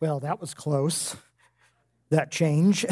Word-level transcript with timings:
Well, 0.00 0.20
that 0.20 0.40
was 0.40 0.54
close. 0.54 1.16
That 2.10 2.32
change. 2.32 2.84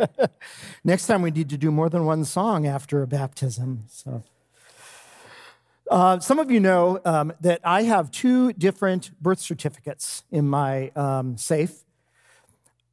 Next 0.84 1.06
time 1.06 1.22
we 1.22 1.30
need 1.30 1.48
to 1.48 1.56
do 1.56 1.70
more 1.70 1.88
than 1.88 2.04
one 2.04 2.26
song 2.26 2.66
after 2.66 3.02
a 3.02 3.06
baptism. 3.06 3.84
So, 3.86 4.22
uh, 5.90 6.18
some 6.20 6.38
of 6.38 6.50
you 6.50 6.60
know 6.60 7.00
um, 7.06 7.32
that 7.40 7.60
I 7.64 7.84
have 7.84 8.10
two 8.10 8.52
different 8.52 9.18
birth 9.18 9.38
certificates 9.38 10.24
in 10.30 10.46
my 10.46 10.90
um, 10.90 11.38
safe. 11.38 11.84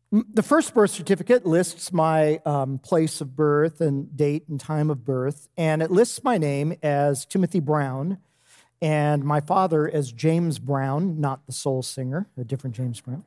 The 0.10 0.42
first 0.42 0.74
birth 0.74 0.92
certificate 0.92 1.46
lists 1.46 1.92
my 1.92 2.40
um, 2.46 2.80
place 2.80 3.20
of 3.20 3.36
birth 3.36 3.82
and 3.82 4.16
date 4.16 4.48
and 4.48 4.58
time 4.58 4.90
of 4.90 5.04
birth, 5.04 5.50
and 5.58 5.82
it 5.82 5.92
lists 5.92 6.24
my 6.24 6.38
name 6.38 6.76
as 6.82 7.26
Timothy 7.26 7.60
Brown 7.60 8.20
and 8.82 9.24
my 9.24 9.42
father 9.42 9.90
as 9.90 10.12
James 10.12 10.60
Brown, 10.60 11.20
not 11.20 11.46
the 11.46 11.52
soul 11.52 11.84
singer, 11.84 12.28
a 12.38 12.46
different 12.46 12.76
James 12.76 13.02
Brown. 13.02 13.26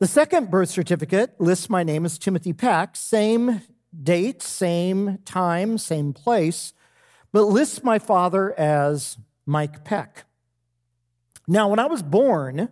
The 0.00 0.06
second 0.06 0.48
birth 0.48 0.68
certificate 0.68 1.40
lists 1.40 1.68
my 1.68 1.82
name 1.82 2.04
as 2.04 2.20
Timothy 2.20 2.52
Peck, 2.52 2.94
same 2.94 3.62
date, 4.00 4.42
same 4.42 5.18
time, 5.24 5.76
same 5.76 6.12
place, 6.12 6.72
but 7.32 7.42
lists 7.42 7.82
my 7.82 7.98
father 7.98 8.56
as 8.58 9.18
Mike 9.44 9.84
Peck. 9.84 10.24
Now, 11.48 11.68
when 11.68 11.80
I 11.80 11.86
was 11.86 12.04
born, 12.04 12.68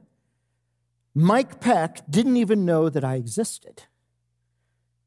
Mike 1.17 1.61
Peck 1.61 2.09
didn't 2.09 2.37
even 2.37 2.65
know 2.65 2.89
that 2.89 3.03
I 3.03 3.17
existed. 3.17 3.83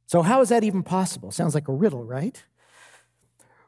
So, 0.05 0.21
how 0.21 0.41
is 0.41 0.49
that 0.49 0.65
even 0.65 0.83
possible? 0.83 1.31
Sounds 1.31 1.55
like 1.55 1.69
a 1.69 1.73
riddle, 1.73 2.03
right? 2.03 2.43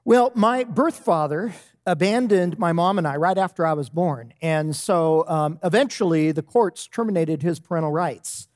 Well, 0.03 0.33
my 0.35 0.65
birth 0.65 0.97
father 0.97 1.53
abandoned 1.85 2.59
my 2.59 2.71
mom 2.71 2.97
and 2.97 3.07
I 3.07 3.15
right 3.15 3.37
after 3.37 3.65
I 3.65 3.73
was 3.73 3.89
born. 3.89 4.33
And 4.41 4.75
so 4.75 5.27
um, 5.27 5.59
eventually 5.63 6.31
the 6.31 6.43
courts 6.43 6.87
terminated 6.87 7.41
his 7.41 7.59
parental 7.59 7.91
rights. 7.91 8.47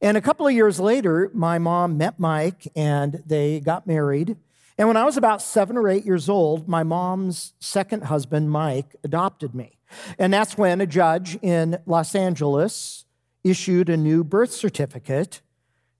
And 0.00 0.16
a 0.16 0.20
couple 0.20 0.46
of 0.46 0.52
years 0.52 0.78
later, 0.78 1.30
my 1.32 1.58
mom 1.58 1.96
met 1.96 2.18
Mike 2.18 2.68
and 2.76 3.22
they 3.24 3.60
got 3.60 3.86
married. 3.86 4.36
And 4.76 4.88
when 4.88 4.96
I 4.96 5.04
was 5.04 5.16
about 5.16 5.40
seven 5.40 5.76
or 5.76 5.88
eight 5.88 6.04
years 6.04 6.28
old, 6.28 6.68
my 6.68 6.82
mom's 6.82 7.54
second 7.60 8.04
husband, 8.04 8.50
Mike, 8.50 8.96
adopted 9.04 9.54
me. 9.54 9.78
And 10.18 10.32
that's 10.32 10.58
when 10.58 10.80
a 10.80 10.86
judge 10.86 11.38
in 11.40 11.78
Los 11.86 12.14
Angeles 12.14 13.04
issued 13.44 13.88
a 13.88 13.96
new 13.96 14.24
birth 14.24 14.52
certificate, 14.52 15.40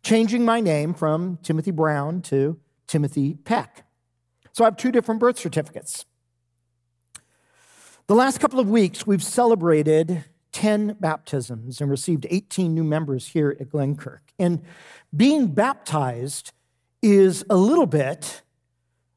changing 0.03 0.45
my 0.45 0.61
name 0.61 0.92
from 0.92 1.39
Timothy 1.42 1.70
Brown 1.70 2.20
to 2.23 2.58
Timothy 2.86 3.34
Peck. 3.45 3.86
So 4.53 4.64
I 4.64 4.67
have 4.67 4.77
two 4.77 4.92
different 4.92 5.20
birth 5.20 5.39
certificates. 5.39 6.05
The 8.06 8.14
last 8.14 8.38
couple 8.38 8.60
of 8.60 8.69
weeks, 8.69 9.06
we've 9.06 9.24
celebrated 9.24 10.24
10 10.52 10.98
baptisms 11.00 11.80
and 11.80 11.91
received 11.91 12.27
18 12.28 12.74
new 12.74 12.84
members 12.84 13.28
here 13.28 13.56
at 13.58 13.70
Glenkirk. 13.70 14.19
And 14.38 14.61
being 15.16 15.46
baptized 15.46 16.52
is 17.00 17.46
a 17.48 17.56
little 17.56 17.86
bit 17.86 18.42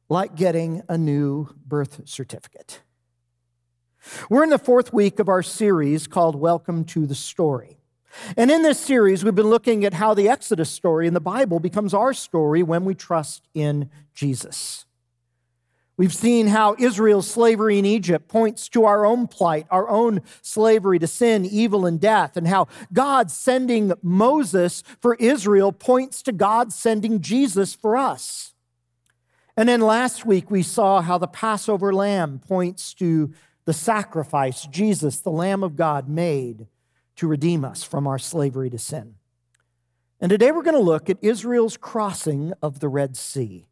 like 0.08 0.36
getting 0.36 0.80
a 0.88 0.96
new 0.96 1.54
birth 1.66 2.08
certificate. 2.08 2.80
We're 4.30 4.44
in 4.44 4.48
the 4.48 4.58
fourth 4.58 4.90
week 4.90 5.18
of 5.18 5.28
our 5.28 5.42
series 5.42 6.06
called 6.06 6.34
Welcome 6.34 6.84
to 6.86 7.04
the 7.04 7.14
Story. 7.14 7.76
And 8.38 8.50
in 8.50 8.62
this 8.62 8.80
series, 8.80 9.22
we've 9.22 9.34
been 9.34 9.50
looking 9.50 9.84
at 9.84 9.92
how 9.92 10.14
the 10.14 10.30
Exodus 10.30 10.70
story 10.70 11.06
in 11.06 11.12
the 11.12 11.20
Bible 11.20 11.60
becomes 11.60 11.92
our 11.92 12.14
story 12.14 12.62
when 12.62 12.86
we 12.86 12.94
trust 12.94 13.48
in 13.52 13.90
Jesus. 14.14 14.86
We've 15.98 16.14
seen 16.14 16.46
how 16.46 16.76
Israel's 16.78 17.28
slavery 17.28 17.76
in 17.76 17.84
Egypt 17.84 18.28
points 18.28 18.68
to 18.68 18.84
our 18.84 19.04
own 19.04 19.26
plight, 19.26 19.66
our 19.68 19.88
own 19.88 20.22
slavery 20.42 21.00
to 21.00 21.08
sin, 21.08 21.44
evil, 21.44 21.84
and 21.84 22.00
death, 22.00 22.36
and 22.36 22.46
how 22.46 22.68
God 22.92 23.32
sending 23.32 23.92
Moses 24.00 24.84
for 25.02 25.16
Israel 25.16 25.72
points 25.72 26.22
to 26.22 26.32
God 26.32 26.72
sending 26.72 27.20
Jesus 27.20 27.74
for 27.74 27.96
us. 27.96 28.54
And 29.56 29.68
then 29.68 29.80
last 29.80 30.24
week 30.24 30.52
we 30.52 30.62
saw 30.62 31.02
how 31.02 31.18
the 31.18 31.26
Passover 31.26 31.92
lamb 31.92 32.38
points 32.46 32.94
to 32.94 33.34
the 33.64 33.72
sacrifice 33.72 34.66
Jesus, 34.66 35.18
the 35.18 35.32
Lamb 35.32 35.64
of 35.64 35.74
God, 35.74 36.08
made 36.08 36.68
to 37.16 37.26
redeem 37.26 37.64
us 37.64 37.82
from 37.82 38.06
our 38.06 38.20
slavery 38.20 38.70
to 38.70 38.78
sin. 38.78 39.16
And 40.20 40.30
today 40.30 40.52
we're 40.52 40.62
going 40.62 40.74
to 40.74 40.80
look 40.80 41.10
at 41.10 41.18
Israel's 41.22 41.76
crossing 41.76 42.52
of 42.62 42.78
the 42.78 42.88
Red 42.88 43.16
Sea. 43.16 43.67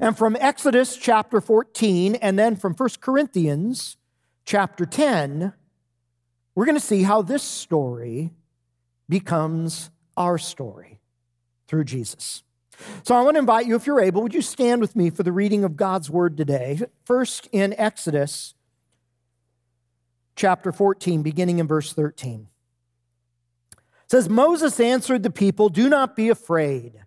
And 0.00 0.16
from 0.16 0.36
Exodus 0.38 0.96
chapter 0.96 1.40
14 1.40 2.16
and 2.16 2.38
then 2.38 2.56
from 2.56 2.74
1 2.74 2.88
Corinthians 3.00 3.96
chapter 4.44 4.86
10, 4.86 5.52
we're 6.54 6.66
going 6.66 6.76
to 6.76 6.80
see 6.80 7.02
how 7.02 7.22
this 7.22 7.42
story 7.42 8.32
becomes 9.08 9.90
our 10.16 10.38
story 10.38 11.00
through 11.66 11.84
Jesus. 11.84 12.42
So 13.02 13.14
I 13.14 13.22
want 13.22 13.36
to 13.36 13.40
invite 13.40 13.66
you, 13.66 13.76
if 13.76 13.86
you're 13.86 14.00
able, 14.00 14.22
would 14.22 14.34
you 14.34 14.42
stand 14.42 14.80
with 14.80 14.96
me 14.96 15.10
for 15.10 15.22
the 15.22 15.32
reading 15.32 15.64
of 15.64 15.76
God's 15.76 16.10
word 16.10 16.36
today? 16.36 16.80
First 17.04 17.48
in 17.52 17.74
Exodus 17.78 18.54
chapter 20.36 20.72
14, 20.72 21.22
beginning 21.22 21.58
in 21.58 21.66
verse 21.66 21.92
13. 21.92 22.48
It 23.72 23.78
says, 24.08 24.28
Moses 24.28 24.80
answered 24.80 25.22
the 25.22 25.30
people, 25.30 25.68
Do 25.68 25.88
not 25.88 26.16
be 26.16 26.28
afraid. 26.28 27.04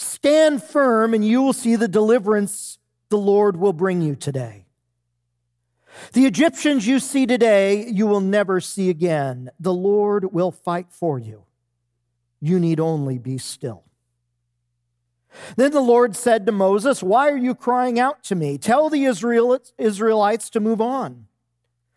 Stand 0.00 0.62
firm, 0.62 1.12
and 1.12 1.22
you 1.22 1.42
will 1.42 1.52
see 1.52 1.76
the 1.76 1.86
deliverance 1.86 2.78
the 3.10 3.18
Lord 3.18 3.58
will 3.58 3.74
bring 3.74 4.00
you 4.00 4.16
today. 4.16 4.64
The 6.14 6.24
Egyptians 6.24 6.86
you 6.86 6.98
see 6.98 7.26
today, 7.26 7.86
you 7.86 8.06
will 8.06 8.22
never 8.22 8.62
see 8.62 8.88
again. 8.88 9.50
The 9.60 9.74
Lord 9.74 10.32
will 10.32 10.50
fight 10.50 10.86
for 10.90 11.18
you. 11.18 11.44
You 12.40 12.58
need 12.58 12.80
only 12.80 13.18
be 13.18 13.36
still. 13.36 13.84
Then 15.56 15.70
the 15.70 15.82
Lord 15.82 16.16
said 16.16 16.46
to 16.46 16.52
Moses, 16.52 17.02
Why 17.02 17.28
are 17.28 17.36
you 17.36 17.54
crying 17.54 18.00
out 18.00 18.22
to 18.24 18.34
me? 18.34 18.56
Tell 18.56 18.88
the 18.88 19.04
Israelites 19.04 20.50
to 20.50 20.60
move 20.60 20.80
on. 20.80 21.26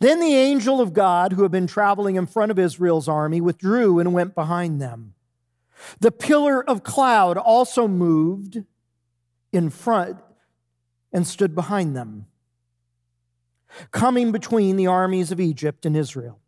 Then 0.00 0.20
the 0.20 0.34
angel 0.34 0.80
of 0.80 0.92
God, 0.92 1.32
who 1.32 1.42
had 1.42 1.52
been 1.52 1.66
traveling 1.66 2.16
in 2.16 2.26
front 2.26 2.50
of 2.50 2.58
Israel's 2.58 3.08
army, 3.08 3.40
withdrew 3.40 3.98
and 3.98 4.12
went 4.12 4.34
behind 4.34 4.80
them. 4.80 5.14
The 6.00 6.10
pillar 6.10 6.64
of 6.68 6.82
cloud 6.82 7.36
also 7.36 7.86
moved 7.86 8.64
in 9.52 9.70
front 9.70 10.18
and 11.12 11.26
stood 11.26 11.54
behind 11.54 11.96
them, 11.96 12.26
coming 13.90 14.32
between 14.32 14.76
the 14.76 14.86
armies 14.86 15.30
of 15.30 15.40
Egypt 15.40 15.86
and 15.86 15.96
Israel. 15.96 16.40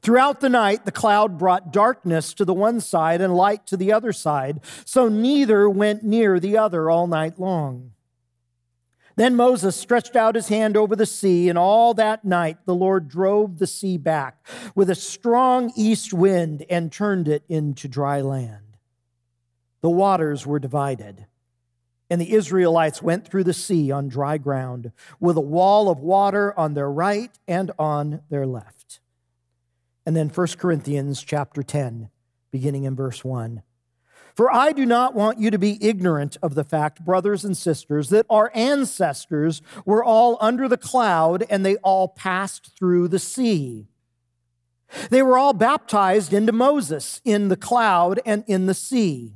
Throughout 0.00 0.40
the 0.40 0.48
night, 0.48 0.84
the 0.84 0.92
cloud 0.92 1.38
brought 1.38 1.72
darkness 1.72 2.34
to 2.34 2.44
the 2.44 2.54
one 2.54 2.80
side 2.80 3.20
and 3.20 3.34
light 3.36 3.66
to 3.68 3.76
the 3.76 3.92
other 3.92 4.12
side, 4.12 4.60
so 4.84 5.08
neither 5.08 5.70
went 5.70 6.02
near 6.02 6.40
the 6.40 6.58
other 6.58 6.90
all 6.90 7.06
night 7.06 7.38
long. 7.38 7.92
Then 9.16 9.34
Moses 9.34 9.74
stretched 9.74 10.14
out 10.14 10.34
his 10.34 10.48
hand 10.48 10.76
over 10.76 10.94
the 10.94 11.06
sea, 11.06 11.48
and 11.48 11.58
all 11.58 11.94
that 11.94 12.24
night 12.24 12.58
the 12.66 12.74
Lord 12.74 13.08
drove 13.08 13.58
the 13.58 13.66
sea 13.66 13.96
back 13.96 14.46
with 14.74 14.90
a 14.90 14.94
strong 14.94 15.72
east 15.74 16.12
wind 16.12 16.66
and 16.68 16.92
turned 16.92 17.26
it 17.26 17.42
into 17.48 17.88
dry 17.88 18.20
land. 18.20 18.76
The 19.80 19.88
waters 19.88 20.46
were 20.46 20.58
divided, 20.58 21.26
and 22.10 22.20
the 22.20 22.34
Israelites 22.34 23.02
went 23.02 23.26
through 23.26 23.44
the 23.44 23.54
sea 23.54 23.90
on 23.90 24.08
dry 24.08 24.36
ground 24.36 24.92
with 25.18 25.38
a 25.38 25.40
wall 25.40 25.88
of 25.88 26.00
water 26.00 26.56
on 26.58 26.74
their 26.74 26.90
right 26.90 27.30
and 27.48 27.72
on 27.78 28.20
their 28.28 28.46
left. 28.46 29.00
And 30.04 30.14
then 30.14 30.28
1 30.28 30.46
Corinthians 30.58 31.22
chapter 31.22 31.62
10, 31.62 32.10
beginning 32.50 32.84
in 32.84 32.94
verse 32.94 33.24
1. 33.24 33.62
For 34.36 34.52
I 34.54 34.72
do 34.72 34.84
not 34.84 35.14
want 35.14 35.40
you 35.40 35.50
to 35.50 35.58
be 35.58 35.78
ignorant 35.80 36.36
of 36.42 36.54
the 36.54 36.62
fact, 36.62 37.02
brothers 37.02 37.42
and 37.42 37.56
sisters, 37.56 38.10
that 38.10 38.26
our 38.28 38.52
ancestors 38.54 39.62
were 39.86 40.04
all 40.04 40.36
under 40.42 40.68
the 40.68 40.76
cloud 40.76 41.44
and 41.48 41.64
they 41.64 41.76
all 41.76 42.06
passed 42.06 42.76
through 42.78 43.08
the 43.08 43.18
sea. 43.18 43.86
They 45.08 45.22
were 45.22 45.38
all 45.38 45.54
baptized 45.54 46.34
into 46.34 46.52
Moses 46.52 47.22
in 47.24 47.48
the 47.48 47.56
cloud 47.56 48.20
and 48.26 48.44
in 48.46 48.66
the 48.66 48.74
sea. 48.74 49.32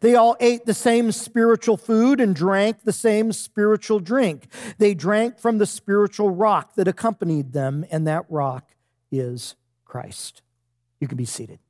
They 0.00 0.16
all 0.16 0.36
ate 0.40 0.66
the 0.66 0.74
same 0.74 1.12
spiritual 1.12 1.76
food 1.76 2.20
and 2.20 2.34
drank 2.34 2.82
the 2.82 2.92
same 2.92 3.30
spiritual 3.30 4.00
drink. 4.00 4.48
They 4.78 4.94
drank 4.94 5.38
from 5.38 5.58
the 5.58 5.66
spiritual 5.66 6.30
rock 6.30 6.74
that 6.74 6.88
accompanied 6.88 7.52
them, 7.52 7.84
and 7.92 8.08
that 8.08 8.24
rock 8.28 8.70
is 9.12 9.54
Christ. 9.84 10.42
You 10.98 11.06
can 11.06 11.16
be 11.16 11.26
seated. 11.26 11.60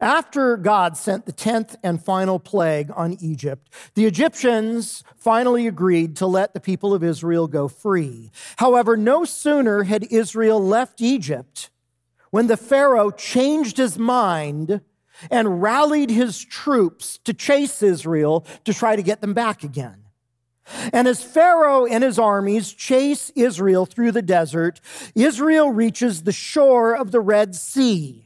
After 0.00 0.56
God 0.56 0.96
sent 0.96 1.26
the 1.26 1.32
10th 1.32 1.76
and 1.82 2.02
final 2.02 2.38
plague 2.38 2.90
on 2.94 3.16
Egypt, 3.20 3.72
the 3.94 4.04
Egyptians 4.04 5.02
finally 5.16 5.66
agreed 5.66 6.16
to 6.16 6.26
let 6.26 6.52
the 6.52 6.60
people 6.60 6.92
of 6.92 7.02
Israel 7.02 7.46
go 7.46 7.68
free. 7.68 8.30
However, 8.56 8.96
no 8.96 9.24
sooner 9.24 9.84
had 9.84 10.04
Israel 10.10 10.60
left 10.60 11.00
Egypt 11.00 11.70
when 12.30 12.46
the 12.46 12.56
Pharaoh 12.56 13.10
changed 13.10 13.78
his 13.78 13.98
mind 13.98 14.82
and 15.30 15.62
rallied 15.62 16.10
his 16.10 16.44
troops 16.44 17.18
to 17.24 17.32
chase 17.32 17.82
Israel 17.82 18.46
to 18.64 18.74
try 18.74 18.96
to 18.96 19.02
get 19.02 19.22
them 19.22 19.32
back 19.32 19.64
again. 19.64 20.02
And 20.92 21.06
as 21.06 21.22
Pharaoh 21.22 21.86
and 21.86 22.02
his 22.02 22.18
armies 22.18 22.72
chase 22.72 23.30
Israel 23.34 23.86
through 23.86 24.12
the 24.12 24.20
desert, 24.20 24.80
Israel 25.14 25.70
reaches 25.70 26.22
the 26.22 26.32
shore 26.32 26.94
of 26.94 27.12
the 27.12 27.20
Red 27.20 27.54
Sea. 27.54 28.25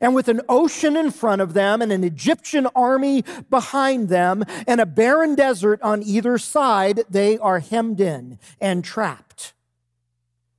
And 0.00 0.14
with 0.14 0.28
an 0.28 0.40
ocean 0.48 0.96
in 0.96 1.10
front 1.10 1.42
of 1.42 1.54
them 1.54 1.82
and 1.82 1.92
an 1.92 2.04
Egyptian 2.04 2.66
army 2.74 3.24
behind 3.50 4.08
them 4.08 4.44
and 4.66 4.80
a 4.80 4.86
barren 4.86 5.34
desert 5.34 5.80
on 5.82 6.02
either 6.02 6.38
side, 6.38 7.00
they 7.08 7.38
are 7.38 7.60
hemmed 7.60 8.00
in 8.00 8.38
and 8.60 8.84
trapped. 8.84 9.54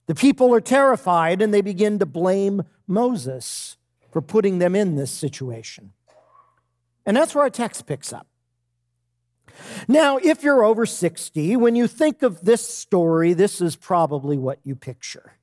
The 0.05 0.15
people 0.15 0.53
are 0.53 0.61
terrified 0.61 1.41
and 1.41 1.53
they 1.53 1.61
begin 1.61 1.99
to 1.99 2.05
blame 2.05 2.63
Moses 2.87 3.77
for 4.11 4.21
putting 4.21 4.59
them 4.59 4.75
in 4.75 4.95
this 4.95 5.11
situation. 5.11 5.93
And 7.05 7.17
that's 7.17 7.33
where 7.33 7.43
our 7.43 7.49
text 7.49 7.85
picks 7.85 8.13
up. 8.13 8.27
Now, 9.87 10.17
if 10.17 10.43
you're 10.43 10.63
over 10.63 10.85
60, 10.85 11.55
when 11.57 11.75
you 11.75 11.87
think 11.87 12.21
of 12.23 12.41
this 12.41 12.67
story, 12.67 13.33
this 13.33 13.61
is 13.61 13.75
probably 13.75 14.37
what 14.37 14.59
you 14.63 14.75
picture. 14.75 15.33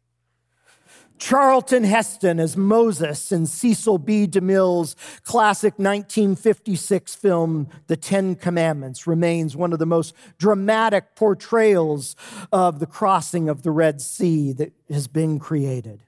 Charlton 1.20 1.84
Heston 1.84 2.40
as 2.40 2.56
Moses 2.56 3.30
in 3.30 3.46
Cecil 3.46 3.98
B. 3.98 4.26
DeMille's 4.26 4.96
classic 5.22 5.74
1956 5.74 7.14
film, 7.14 7.68
The 7.88 7.96
Ten 7.96 8.34
Commandments, 8.34 9.06
remains 9.06 9.54
one 9.54 9.74
of 9.74 9.78
the 9.78 9.86
most 9.86 10.14
dramatic 10.38 11.14
portrayals 11.14 12.16
of 12.50 12.80
the 12.80 12.86
crossing 12.86 13.50
of 13.50 13.62
the 13.62 13.70
Red 13.70 14.00
Sea 14.00 14.52
that 14.54 14.72
has 14.88 15.06
been 15.08 15.38
created. 15.38 16.02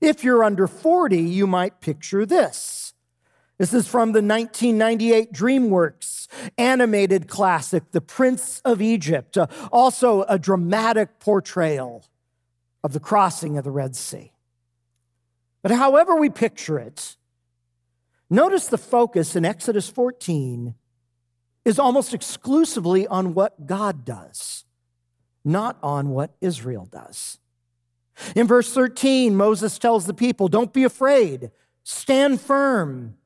If 0.00 0.22
you're 0.22 0.44
under 0.44 0.68
40, 0.68 1.18
you 1.18 1.46
might 1.46 1.80
picture 1.80 2.26
this. 2.26 2.92
This 3.56 3.72
is 3.72 3.88
from 3.88 4.12
the 4.12 4.22
1998 4.22 5.32
DreamWorks 5.32 6.28
animated 6.58 7.28
classic, 7.28 7.90
The 7.90 8.02
Prince 8.02 8.60
of 8.64 8.82
Egypt, 8.82 9.38
uh, 9.38 9.46
also 9.72 10.22
a 10.24 10.38
dramatic 10.38 11.18
portrayal 11.18 12.04
of 12.82 12.92
the 12.92 13.00
crossing 13.00 13.58
of 13.58 13.64
the 13.64 13.70
Red 13.70 13.96
Sea. 13.96 14.32
But 15.62 15.72
however 15.72 16.16
we 16.16 16.30
picture 16.30 16.78
it, 16.78 17.16
notice 18.30 18.66
the 18.66 18.78
focus 18.78 19.34
in 19.34 19.44
Exodus 19.44 19.88
14 19.88 20.74
is 21.64 21.78
almost 21.78 22.14
exclusively 22.14 23.06
on 23.06 23.34
what 23.34 23.66
God 23.66 24.04
does, 24.04 24.64
not 25.44 25.76
on 25.82 26.10
what 26.10 26.34
Israel 26.40 26.86
does. 26.90 27.38
In 28.34 28.46
verse 28.46 28.72
13, 28.72 29.36
Moses 29.36 29.78
tells 29.78 30.06
the 30.06 30.14
people, 30.14 30.48
Don't 30.48 30.72
be 30.72 30.84
afraid, 30.84 31.50
stand 31.84 32.40
firm. 32.40 33.16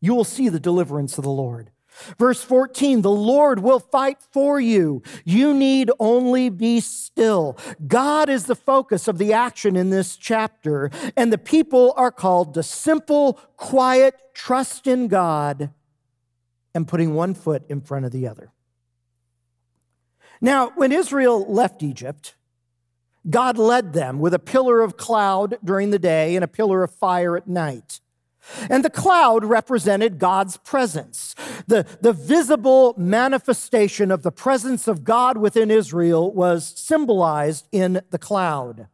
You 0.00 0.14
will 0.14 0.24
see 0.24 0.48
the 0.48 0.60
deliverance 0.60 1.18
of 1.18 1.24
the 1.24 1.30
Lord. 1.30 1.70
Verse 2.18 2.42
14, 2.42 3.02
the 3.02 3.10
Lord 3.10 3.60
will 3.60 3.80
fight 3.80 4.18
for 4.30 4.60
you. 4.60 5.02
You 5.24 5.54
need 5.54 5.90
only 5.98 6.48
be 6.48 6.80
still. 6.80 7.58
God 7.86 8.28
is 8.28 8.46
the 8.46 8.56
focus 8.56 9.08
of 9.08 9.18
the 9.18 9.32
action 9.32 9.76
in 9.76 9.90
this 9.90 10.16
chapter, 10.16 10.90
and 11.16 11.32
the 11.32 11.38
people 11.38 11.92
are 11.96 12.12
called 12.12 12.54
to 12.54 12.62
simple, 12.62 13.34
quiet 13.56 14.14
trust 14.34 14.86
in 14.86 15.08
God 15.08 15.70
and 16.74 16.88
putting 16.88 17.14
one 17.14 17.34
foot 17.34 17.64
in 17.68 17.80
front 17.80 18.04
of 18.04 18.12
the 18.12 18.26
other. 18.26 18.50
Now, 20.40 20.72
when 20.74 20.90
Israel 20.90 21.46
left 21.52 21.82
Egypt, 21.82 22.34
God 23.28 23.58
led 23.58 23.92
them 23.92 24.18
with 24.18 24.34
a 24.34 24.40
pillar 24.40 24.80
of 24.80 24.96
cloud 24.96 25.56
during 25.62 25.90
the 25.90 25.98
day 25.98 26.34
and 26.34 26.42
a 26.42 26.48
pillar 26.48 26.82
of 26.82 26.92
fire 26.92 27.36
at 27.36 27.46
night. 27.46 28.00
And 28.68 28.84
the 28.84 28.90
cloud 28.90 29.44
represented 29.44 30.18
God's 30.18 30.56
presence. 30.58 31.34
The, 31.66 31.86
the 32.00 32.12
visible 32.12 32.94
manifestation 32.96 34.10
of 34.10 34.22
the 34.22 34.32
presence 34.32 34.88
of 34.88 35.04
God 35.04 35.36
within 35.36 35.70
Israel 35.70 36.32
was 36.32 36.66
symbolized 36.76 37.68
in 37.72 38.02
the 38.10 38.18
cloud. 38.18 38.88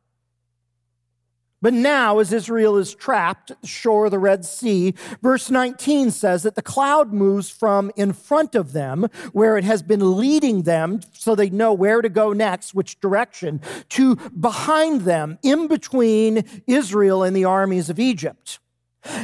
But 1.61 1.75
now, 1.75 2.21
as 2.21 2.33
Israel 2.33 2.77
is 2.77 2.95
trapped 2.95 3.51
at 3.51 3.61
the 3.61 3.67
shore 3.67 4.05
of 4.05 4.13
the 4.13 4.19
Red 4.19 4.45
Sea, 4.45 4.95
verse 5.21 5.51
19 5.51 6.13
says 6.13 6.45
that 6.45 6.55
the 6.55 6.63
cloud 6.63 7.13
moves 7.13 7.51
from 7.51 7.91
in 7.97 8.13
front 8.13 8.55
of 8.55 8.73
them, 8.73 9.09
where 9.33 9.59
it 9.59 9.65
has 9.65 9.83
been 9.83 10.17
leading 10.17 10.63
them 10.63 11.01
so 11.13 11.35
they 11.35 11.51
know 11.51 11.73
where 11.73 12.01
to 12.01 12.09
go 12.09 12.33
next, 12.33 12.75
which 12.75 13.01
direction, 13.01 13.61
to 13.89 14.15
behind 14.39 15.01
them, 15.01 15.39
in 15.43 15.67
between 15.67 16.45
Israel 16.69 17.25
and 17.25 17.35
the 17.35 17.45
armies 17.45 17.91
of 17.91 17.99
Egypt. 17.99 18.61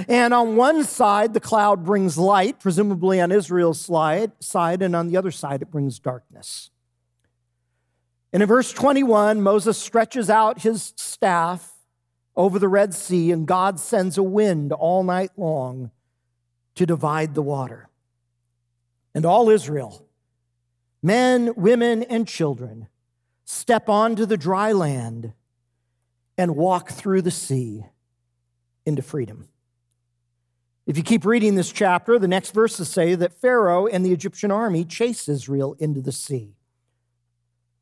And 0.08 0.32
on 0.32 0.56
one 0.56 0.84
side, 0.84 1.34
the 1.34 1.40
cloud 1.40 1.84
brings 1.84 2.16
light, 2.16 2.58
presumably 2.60 3.20
on 3.20 3.30
Israel's 3.30 3.80
side, 3.80 4.32
and 4.82 4.96
on 4.96 5.08
the 5.08 5.16
other 5.16 5.30
side, 5.30 5.62
it 5.62 5.70
brings 5.70 5.98
darkness. 5.98 6.70
And 8.32 8.42
in 8.42 8.48
verse 8.48 8.72
21, 8.72 9.42
Moses 9.42 9.78
stretches 9.78 10.28
out 10.28 10.62
his 10.62 10.92
staff 10.96 11.72
over 12.34 12.58
the 12.58 12.68
Red 12.68 12.94
Sea, 12.94 13.30
and 13.30 13.46
God 13.46 13.78
sends 13.78 14.18
a 14.18 14.22
wind 14.22 14.72
all 14.72 15.04
night 15.04 15.30
long 15.36 15.90
to 16.74 16.84
divide 16.84 17.34
the 17.34 17.42
water. 17.42 17.88
And 19.14 19.24
all 19.24 19.50
Israel, 19.50 20.04
men, 21.00 21.52
women, 21.56 22.02
and 22.02 22.26
children, 22.26 22.88
step 23.44 23.88
onto 23.88 24.26
the 24.26 24.36
dry 24.36 24.72
land 24.72 25.32
and 26.36 26.56
walk 26.56 26.90
through 26.90 27.22
the 27.22 27.30
sea 27.30 27.84
into 28.84 29.02
freedom. 29.02 29.48
If 30.86 30.98
you 30.98 31.02
keep 31.02 31.24
reading 31.24 31.54
this 31.54 31.72
chapter, 31.72 32.18
the 32.18 32.28
next 32.28 32.52
verses 32.52 32.88
say 32.88 33.14
that 33.14 33.32
Pharaoh 33.32 33.86
and 33.86 34.04
the 34.04 34.12
Egyptian 34.12 34.50
army 34.50 34.84
chase 34.84 35.28
Israel 35.28 35.76
into 35.78 36.02
the 36.02 36.12
sea. 36.12 36.56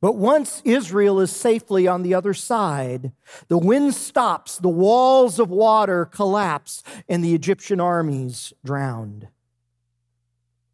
But 0.00 0.16
once 0.16 0.62
Israel 0.64 1.20
is 1.20 1.30
safely 1.30 1.86
on 1.86 2.02
the 2.02 2.14
other 2.14 2.34
side, 2.34 3.12
the 3.48 3.58
wind 3.58 3.94
stops, 3.94 4.58
the 4.58 4.68
walls 4.68 5.38
of 5.38 5.48
water 5.48 6.04
collapse, 6.04 6.82
and 7.08 7.24
the 7.24 7.34
Egyptian 7.34 7.80
armies 7.80 8.52
drowned. 8.64 9.28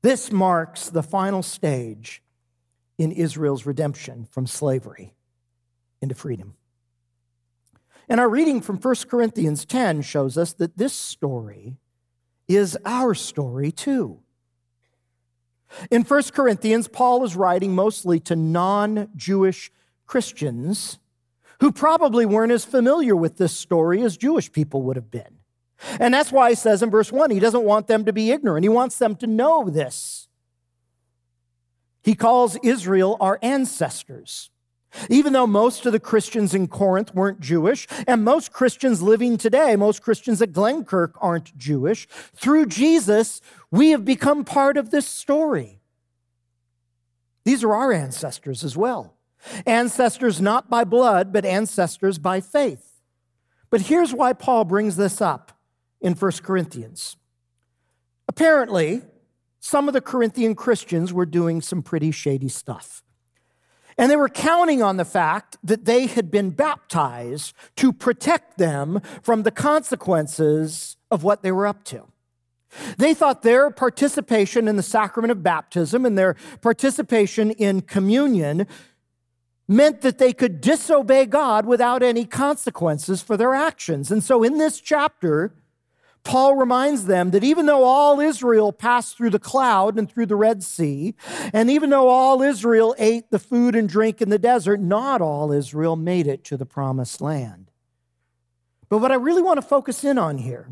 This 0.03 0.31
marks 0.31 0.89
the 0.89 1.03
final 1.03 1.43
stage 1.43 2.23
in 2.97 3.13
Israel's 3.13 3.67
redemption 3.67 4.27
from 4.31 4.47
slavery 4.47 5.15
into 6.01 6.15
freedom. 6.15 6.55
And 8.09 8.21
our 8.21 8.29
reading 8.29 8.61
from 8.63 8.79
1 8.79 8.95
Corinthians 9.09 9.65
10 9.65 10.03
shows 10.03 10.39
us 10.39 10.55
that 10.55 10.79
this 10.79 10.95
story 10.95 11.77
is 12.49 12.77
our 12.85 13.15
story 13.15 13.71
too. 13.71 14.21
In 15.91 16.03
1 16.03 16.23
Corinthians, 16.33 16.89
Paul 16.89 17.25
is 17.25 17.37
writing 17.37 17.75
mostly 17.75 18.19
to 18.21 18.35
non 18.35 19.11
Jewish 19.15 19.71
Christians 20.07 20.99
who 21.61 21.73
probably 21.73 22.25
weren't 22.25 22.53
as 22.53 22.65
familiar 22.65 23.15
with 23.15 23.37
this 23.37 23.57
story 23.57 24.03
as 24.03 24.17
Jewish 24.17 24.51
people 24.51 24.83
would 24.83 24.97
have 24.97 25.11
been. 25.11 25.39
And 26.01 26.15
that's 26.15 26.33
why 26.33 26.51
he 26.51 26.55
says 26.55 26.83
in 26.83 26.91
verse 26.91 27.13
1 27.13 27.31
he 27.31 27.41
doesn't 27.41 27.65
want 27.65 27.87
them 27.87 28.05
to 28.05 28.13
be 28.13 28.31
ignorant, 28.31 28.65
he 28.65 28.69
wants 28.69 28.99
them 28.99 29.15
to 29.17 29.27
know 29.27 29.69
this. 29.69 30.29
He 32.03 32.15
calls 32.15 32.57
Israel 32.63 33.17
our 33.21 33.39
ancestors. 33.43 34.51
Even 35.11 35.33
though 35.33 35.47
most 35.47 35.85
of 35.87 35.93
the 35.93 36.01
Christians 36.01 36.55
in 36.55 36.67
Corinth 36.67 37.15
weren't 37.15 37.41
Jewish, 37.41 37.87
and 38.07 38.25
most 38.25 38.53
Christians 38.53 39.03
living 39.03 39.37
today, 39.37 39.77
most 39.77 40.03
Christians 40.03 40.41
at 40.41 40.53
Glenkirk 40.53 41.13
aren't 41.21 41.57
Jewish, 41.57 42.09
through 42.35 42.67
Jesus, 42.67 43.41
we 43.71 43.91
have 43.91 44.05
become 44.05 44.45
part 44.45 44.77
of 44.77 44.91
this 44.91 45.07
story. 45.07 45.81
These 47.45 47.65
are 47.65 47.75
our 47.75 47.93
ancestors 47.93 48.65
as 48.65 48.77
well. 48.77 49.15
Ancestors 49.67 50.41
not 50.41 50.69
by 50.69 50.85
blood, 50.85 51.33
but 51.33 51.45
ancestors 51.45 52.19
by 52.19 52.41
faith. 52.41 53.01
But 53.71 53.83
here's 53.83 54.15
why 54.15 54.33
Paul 54.33 54.65
brings 54.65 54.97
this 54.97 55.21
up 55.21 55.53
in 56.01 56.15
1 56.15 56.33
Corinthians. 56.43 57.17
Apparently, 58.27 59.03
some 59.61 59.89
of 59.89 59.95
the 59.95 60.01
Corinthian 60.01 60.55
Christians 60.55 61.13
were 61.13 61.27
doing 61.27 61.61
some 61.61 61.83
pretty 61.83 62.11
shady 62.11 62.49
stuff. 62.49 63.03
And 63.99 64.11
they 64.11 64.17
were 64.17 64.29
counting 64.29 64.81
on 64.81 64.97
the 64.97 65.05
fact 65.05 65.57
that 65.65 65.85
they 65.85 66.07
had 66.07 66.31
been 66.31 66.51
baptized 66.51 67.53
to 67.77 67.93
protect 67.93 68.57
them 68.57 69.03
from 69.23 69.43
the 69.43 69.51
consequences 69.51 70.97
of 71.11 71.25
what 71.25 71.43
they 71.43 71.51
were 71.51 71.67
up 71.67 71.83
to. 71.85 72.05
They 72.97 73.13
thought 73.13 73.43
their 73.43 73.71
participation 73.71 74.69
in 74.69 74.77
the 74.77 74.83
sacrament 74.83 75.33
of 75.33 75.43
baptism 75.43 76.07
and 76.07 76.17
their 76.17 76.37
participation 76.61 77.51
in 77.51 77.81
communion 77.81 78.67
meant 79.67 80.03
that 80.03 80.19
they 80.19 80.33
could 80.33 80.61
disobey 80.61 81.27
God 81.27 81.67
without 81.67 82.03
any 82.03 82.25
consequences 82.25 83.21
for 83.21 83.37
their 83.37 83.55
actions. 83.55 84.11
And 84.11 84.23
so 84.23 84.43
in 84.43 84.59
this 84.59 84.81
chapter, 84.81 85.55
Paul 86.29 86.57
reminds 86.57 87.07
them 87.07 87.31
that 87.31 87.43
even 87.43 87.65
though 87.65 87.85
all 87.85 88.21
Israel 88.21 88.71
passed 88.71 89.17
through 89.17 89.31
the 89.31 89.39
cloud 89.39 89.99
and 89.99 90.13
through 90.13 90.27
the 90.27 90.37
Red 90.37 90.63
Sea, 90.63 91.15
and 91.55 91.71
even 91.71 91.89
though 91.89 92.09
all 92.09 92.43
Israel 92.43 92.95
ate 92.99 93.31
the 93.31 93.39
food 93.39 93.75
and 93.75 93.89
drink 93.89 94.21
in 94.21 94.29
the 94.29 94.39
desert, 94.39 94.79
not 94.79 95.23
all 95.23 95.51
Israel 95.53 95.97
made 95.97 96.27
it 96.27 96.45
to 96.45 96.59
the 96.59 96.67
promised 96.67 97.23
land. 97.23 97.71
But 98.91 98.99
what 98.99 99.11
I 99.11 99.15
really 99.15 99.41
want 99.41 99.57
to 99.57 99.67
focus 99.67 100.05
in 100.05 100.19
on 100.19 100.37
here 100.37 100.69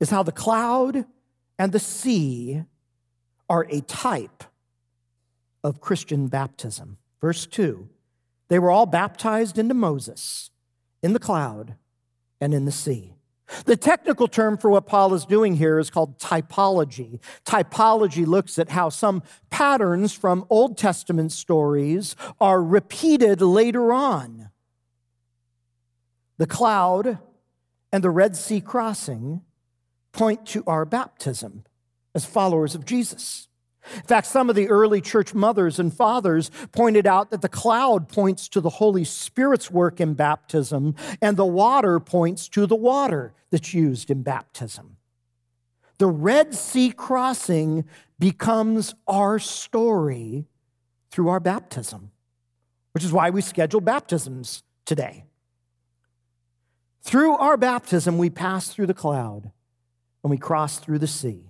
is 0.00 0.10
how 0.10 0.22
the 0.22 0.32
cloud 0.32 1.06
and 1.58 1.72
the 1.72 1.78
sea 1.78 2.64
are 3.48 3.66
a 3.70 3.80
type 3.80 4.44
of 5.64 5.80
Christian 5.80 6.26
baptism. 6.26 6.98
Verse 7.22 7.46
2 7.46 7.88
They 8.48 8.58
were 8.58 8.70
all 8.70 8.84
baptized 8.84 9.56
into 9.56 9.72
Moses 9.72 10.50
in 11.02 11.14
the 11.14 11.18
cloud 11.18 11.76
and 12.38 12.52
in 12.52 12.66
the 12.66 12.70
sea. 12.70 13.14
The 13.64 13.76
technical 13.76 14.28
term 14.28 14.56
for 14.56 14.70
what 14.70 14.86
Paul 14.86 15.14
is 15.14 15.24
doing 15.24 15.56
here 15.56 15.78
is 15.78 15.90
called 15.90 16.18
typology. 16.18 17.20
Typology 17.44 18.26
looks 18.26 18.58
at 18.58 18.70
how 18.70 18.88
some 18.88 19.22
patterns 19.50 20.12
from 20.12 20.46
Old 20.50 20.78
Testament 20.78 21.32
stories 21.32 22.16
are 22.40 22.62
repeated 22.62 23.40
later 23.40 23.92
on. 23.92 24.50
The 26.38 26.46
cloud 26.46 27.18
and 27.92 28.04
the 28.04 28.10
Red 28.10 28.36
Sea 28.36 28.60
crossing 28.60 29.42
point 30.12 30.46
to 30.46 30.64
our 30.66 30.84
baptism 30.84 31.64
as 32.14 32.24
followers 32.24 32.74
of 32.74 32.84
Jesus. 32.84 33.48
In 33.94 34.02
fact, 34.02 34.26
some 34.26 34.50
of 34.50 34.56
the 34.56 34.68
early 34.68 35.00
church 35.00 35.34
mothers 35.34 35.78
and 35.78 35.92
fathers 35.92 36.50
pointed 36.72 37.06
out 37.06 37.30
that 37.30 37.42
the 37.42 37.48
cloud 37.48 38.08
points 38.08 38.48
to 38.50 38.60
the 38.60 38.68
Holy 38.68 39.04
Spirit's 39.04 39.70
work 39.70 40.00
in 40.00 40.14
baptism, 40.14 40.94
and 41.20 41.36
the 41.36 41.46
water 41.46 41.98
points 41.98 42.48
to 42.50 42.66
the 42.66 42.76
water 42.76 43.32
that's 43.50 43.74
used 43.74 44.10
in 44.10 44.22
baptism. 44.22 44.96
The 45.98 46.06
Red 46.06 46.54
Sea 46.54 46.92
crossing 46.92 47.84
becomes 48.18 48.94
our 49.06 49.38
story 49.38 50.46
through 51.10 51.28
our 51.28 51.40
baptism, 51.40 52.10
which 52.92 53.04
is 53.04 53.12
why 53.12 53.30
we 53.30 53.40
schedule 53.40 53.80
baptisms 53.80 54.62
today. 54.84 55.24
Through 57.02 57.36
our 57.36 57.56
baptism, 57.56 58.18
we 58.18 58.30
pass 58.30 58.68
through 58.68 58.86
the 58.86 58.94
cloud 58.94 59.50
and 60.22 60.30
we 60.30 60.36
cross 60.36 60.78
through 60.78 60.98
the 60.98 61.06
sea 61.06 61.49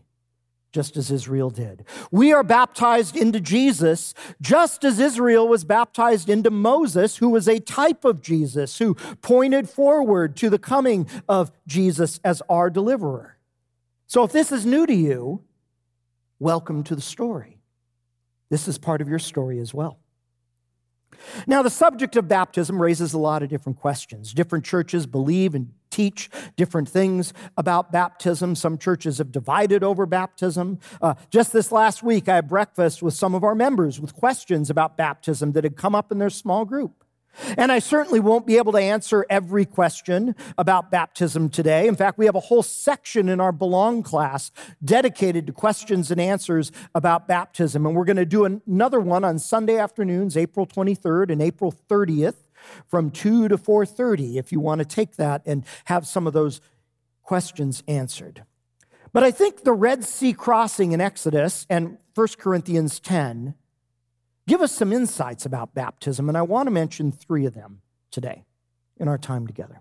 just 0.72 0.96
as 0.96 1.10
Israel 1.10 1.50
did. 1.50 1.84
We 2.10 2.32
are 2.32 2.42
baptized 2.42 3.16
into 3.16 3.40
Jesus 3.40 4.14
just 4.40 4.84
as 4.84 4.98
Israel 4.98 5.48
was 5.48 5.64
baptized 5.64 6.28
into 6.28 6.50
Moses, 6.50 7.18
who 7.18 7.28
was 7.28 7.48
a 7.48 7.60
type 7.60 8.04
of 8.04 8.20
Jesus, 8.20 8.78
who 8.78 8.94
pointed 9.22 9.68
forward 9.68 10.36
to 10.36 10.50
the 10.50 10.58
coming 10.58 11.06
of 11.28 11.52
Jesus 11.66 12.20
as 12.24 12.42
our 12.48 12.70
deliverer. 12.70 13.36
So 14.06 14.24
if 14.24 14.32
this 14.32 14.50
is 14.50 14.66
new 14.66 14.86
to 14.86 14.94
you, 14.94 15.42
welcome 16.40 16.82
to 16.84 16.96
the 16.96 17.00
story. 17.00 17.58
This 18.48 18.66
is 18.66 18.78
part 18.78 19.00
of 19.00 19.08
your 19.08 19.20
story 19.20 19.60
as 19.60 19.72
well. 19.72 19.99
Now, 21.46 21.62
the 21.62 21.70
subject 21.70 22.16
of 22.16 22.28
baptism 22.28 22.80
raises 22.80 23.12
a 23.12 23.18
lot 23.18 23.42
of 23.42 23.48
different 23.48 23.78
questions. 23.78 24.32
Different 24.32 24.64
churches 24.64 25.06
believe 25.06 25.54
and 25.54 25.72
teach 25.90 26.30
different 26.56 26.88
things 26.88 27.32
about 27.56 27.92
baptism. 27.92 28.54
Some 28.54 28.78
churches 28.78 29.18
have 29.18 29.32
divided 29.32 29.82
over 29.82 30.06
baptism. 30.06 30.78
Uh, 31.02 31.14
just 31.30 31.52
this 31.52 31.72
last 31.72 32.02
week, 32.02 32.28
I 32.28 32.36
had 32.36 32.48
breakfast 32.48 33.02
with 33.02 33.14
some 33.14 33.34
of 33.34 33.44
our 33.44 33.54
members 33.54 34.00
with 34.00 34.14
questions 34.14 34.70
about 34.70 34.96
baptism 34.96 35.52
that 35.52 35.64
had 35.64 35.76
come 35.76 35.94
up 35.94 36.12
in 36.12 36.18
their 36.18 36.30
small 36.30 36.64
group. 36.64 37.04
And 37.56 37.72
I 37.72 37.78
certainly 37.78 38.20
won't 38.20 38.46
be 38.46 38.56
able 38.56 38.72
to 38.72 38.78
answer 38.78 39.26
every 39.28 39.64
question 39.64 40.34
about 40.58 40.90
baptism 40.90 41.48
today. 41.48 41.88
In 41.88 41.96
fact, 41.96 42.18
we 42.18 42.26
have 42.26 42.34
a 42.34 42.40
whole 42.40 42.62
section 42.62 43.28
in 43.28 43.40
our 43.40 43.52
Belong 43.52 44.02
class 44.02 44.50
dedicated 44.84 45.46
to 45.46 45.52
questions 45.52 46.10
and 46.10 46.20
answers 46.20 46.72
about 46.94 47.28
baptism. 47.28 47.86
And 47.86 47.94
we're 47.94 48.04
going 48.04 48.16
to 48.16 48.26
do 48.26 48.44
another 48.44 49.00
one 49.00 49.24
on 49.24 49.38
Sunday 49.38 49.78
afternoons, 49.78 50.36
April 50.36 50.66
23rd 50.66 51.30
and 51.30 51.42
April 51.42 51.74
30th 51.88 52.36
from 52.86 53.10
2 53.10 53.48
to 53.48 53.56
4:30 53.56 54.36
if 54.36 54.52
you 54.52 54.60
want 54.60 54.80
to 54.80 54.84
take 54.84 55.16
that 55.16 55.42
and 55.46 55.64
have 55.86 56.06
some 56.06 56.26
of 56.26 56.32
those 56.32 56.60
questions 57.22 57.82
answered. 57.88 58.44
But 59.12 59.24
I 59.24 59.30
think 59.30 59.64
the 59.64 59.72
Red 59.72 60.04
Sea 60.04 60.32
crossing 60.32 60.92
in 60.92 61.00
Exodus 61.00 61.66
and 61.68 61.98
1 62.14 62.28
Corinthians 62.38 63.00
10 63.00 63.54
give 64.50 64.62
us 64.62 64.72
some 64.72 64.92
insights 64.92 65.46
about 65.46 65.74
baptism, 65.74 66.28
and 66.28 66.36
I 66.36 66.42
want 66.42 66.66
to 66.66 66.72
mention 66.72 67.12
three 67.12 67.46
of 67.46 67.54
them 67.54 67.82
today 68.10 68.42
in 68.98 69.06
our 69.06 69.16
time 69.16 69.46
together. 69.46 69.80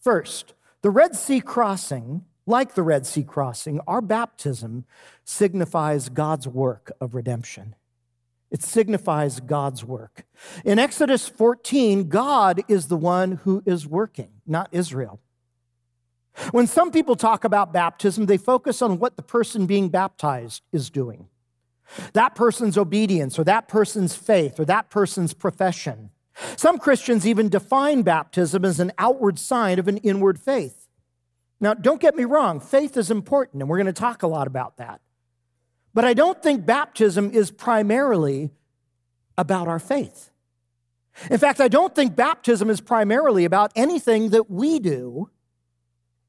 First, 0.00 0.54
the 0.80 0.88
Red 0.88 1.14
Sea 1.14 1.42
crossing, 1.42 2.24
like 2.46 2.74
the 2.74 2.82
Red 2.82 3.06
Sea 3.06 3.22
crossing, 3.22 3.80
our 3.86 4.00
baptism 4.00 4.86
signifies 5.26 6.08
God's 6.08 6.48
work 6.48 6.90
of 7.02 7.14
redemption. 7.14 7.74
It 8.50 8.62
signifies 8.62 9.40
God's 9.40 9.84
work. 9.84 10.24
In 10.64 10.78
Exodus 10.78 11.28
14, 11.28 12.08
God 12.08 12.62
is 12.66 12.86
the 12.86 12.96
one 12.96 13.32
who 13.44 13.62
is 13.66 13.86
working, 13.86 14.30
not 14.46 14.70
Israel. 14.72 15.20
When 16.52 16.66
some 16.66 16.90
people 16.90 17.14
talk 17.14 17.44
about 17.44 17.74
baptism, 17.74 18.24
they 18.24 18.38
focus 18.38 18.80
on 18.80 18.98
what 18.98 19.16
the 19.16 19.22
person 19.22 19.66
being 19.66 19.90
baptized 19.90 20.62
is 20.72 20.88
doing 20.88 21.28
that 22.12 22.34
person's 22.34 22.76
obedience, 22.76 23.38
or 23.38 23.44
that 23.44 23.68
person's 23.68 24.14
faith, 24.14 24.60
or 24.60 24.64
that 24.66 24.90
person's 24.90 25.34
profession. 25.34 26.10
Some 26.56 26.78
Christians 26.78 27.26
even 27.26 27.48
define 27.48 28.02
baptism 28.02 28.64
as 28.64 28.78
an 28.80 28.92
outward 28.98 29.38
sign 29.38 29.78
of 29.78 29.88
an 29.88 29.96
inward 29.98 30.38
faith. 30.38 30.88
Now, 31.60 31.74
don't 31.74 32.00
get 32.00 32.14
me 32.14 32.24
wrong, 32.24 32.60
faith 32.60 32.96
is 32.96 33.10
important, 33.10 33.62
and 33.62 33.68
we're 33.68 33.78
going 33.78 33.86
to 33.86 33.92
talk 33.92 34.22
a 34.22 34.28
lot 34.28 34.46
about 34.46 34.76
that. 34.76 35.00
But 35.94 36.04
I 36.04 36.14
don't 36.14 36.40
think 36.42 36.64
baptism 36.64 37.32
is 37.32 37.50
primarily 37.50 38.50
about 39.36 39.66
our 39.66 39.80
faith. 39.80 40.30
In 41.30 41.38
fact, 41.38 41.60
I 41.60 41.66
don't 41.66 41.94
think 41.94 42.14
baptism 42.14 42.70
is 42.70 42.80
primarily 42.80 43.44
about 43.44 43.72
anything 43.74 44.30
that 44.30 44.48
we 44.48 44.78
do. 44.78 45.30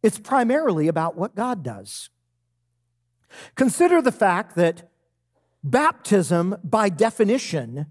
It's 0.02 0.18
primarily 0.18 0.88
about 0.88 1.16
what 1.16 1.36
God 1.36 1.62
does. 1.62 2.10
Consider 3.56 4.02
the 4.02 4.12
fact 4.12 4.56
that 4.56 4.89
Baptism, 5.64 6.56
by 6.64 6.90
definition, 6.90 7.88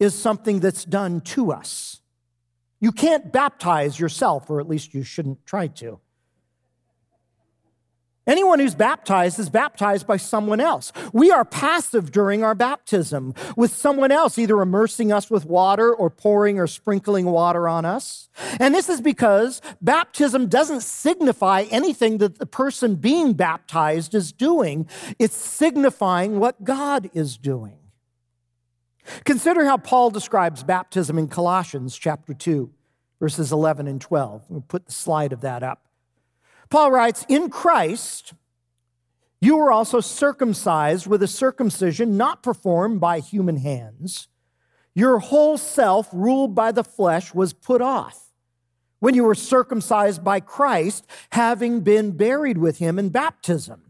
is 0.00 0.14
something 0.14 0.60
that's 0.60 0.84
done 0.84 1.20
to 1.20 1.52
us. 1.52 2.00
You 2.80 2.90
can't 2.90 3.32
baptize 3.32 4.00
yourself, 4.00 4.50
or 4.50 4.60
at 4.60 4.68
least 4.68 4.94
you 4.94 5.02
shouldn't 5.02 5.46
try 5.46 5.68
to. 5.68 6.00
Anyone 8.24 8.60
who's 8.60 8.76
baptized 8.76 9.40
is 9.40 9.50
baptized 9.50 10.06
by 10.06 10.16
someone 10.16 10.60
else. 10.60 10.92
We 11.12 11.32
are 11.32 11.44
passive 11.44 12.12
during 12.12 12.44
our 12.44 12.54
baptism 12.54 13.34
with 13.56 13.74
someone 13.74 14.12
else 14.12 14.38
either 14.38 14.60
immersing 14.60 15.12
us 15.12 15.28
with 15.28 15.44
water 15.44 15.92
or 15.92 16.08
pouring 16.08 16.60
or 16.60 16.68
sprinkling 16.68 17.26
water 17.26 17.68
on 17.68 17.84
us. 17.84 18.28
And 18.60 18.74
this 18.74 18.88
is 18.88 19.00
because 19.00 19.60
baptism 19.80 20.46
doesn't 20.46 20.82
signify 20.82 21.62
anything 21.70 22.18
that 22.18 22.38
the 22.38 22.46
person 22.46 22.94
being 22.94 23.32
baptized 23.32 24.14
is 24.14 24.30
doing, 24.30 24.86
it's 25.18 25.36
signifying 25.36 26.38
what 26.38 26.62
God 26.62 27.10
is 27.14 27.36
doing. 27.36 27.78
Consider 29.24 29.64
how 29.64 29.78
Paul 29.78 30.10
describes 30.10 30.62
baptism 30.62 31.18
in 31.18 31.26
Colossians 31.26 31.98
chapter 31.98 32.34
2, 32.34 32.70
verses 33.18 33.50
11 33.50 33.88
and 33.88 34.00
12. 34.00 34.44
We'll 34.48 34.60
put 34.60 34.86
the 34.86 34.92
slide 34.92 35.32
of 35.32 35.40
that 35.40 35.64
up. 35.64 35.88
Paul 36.72 36.90
writes, 36.90 37.26
In 37.28 37.50
Christ, 37.50 38.32
you 39.42 39.58
were 39.58 39.70
also 39.70 40.00
circumcised 40.00 41.06
with 41.06 41.22
a 41.22 41.28
circumcision 41.28 42.16
not 42.16 42.42
performed 42.42 42.98
by 42.98 43.20
human 43.20 43.58
hands. 43.58 44.28
Your 44.94 45.18
whole 45.18 45.58
self, 45.58 46.08
ruled 46.14 46.54
by 46.54 46.72
the 46.72 46.82
flesh, 46.82 47.34
was 47.34 47.52
put 47.52 47.82
off 47.82 48.32
when 49.00 49.14
you 49.14 49.24
were 49.24 49.34
circumcised 49.34 50.24
by 50.24 50.40
Christ, 50.40 51.06
having 51.32 51.82
been 51.82 52.12
buried 52.12 52.56
with 52.56 52.78
him 52.78 52.98
in 52.98 53.10
baptism, 53.10 53.82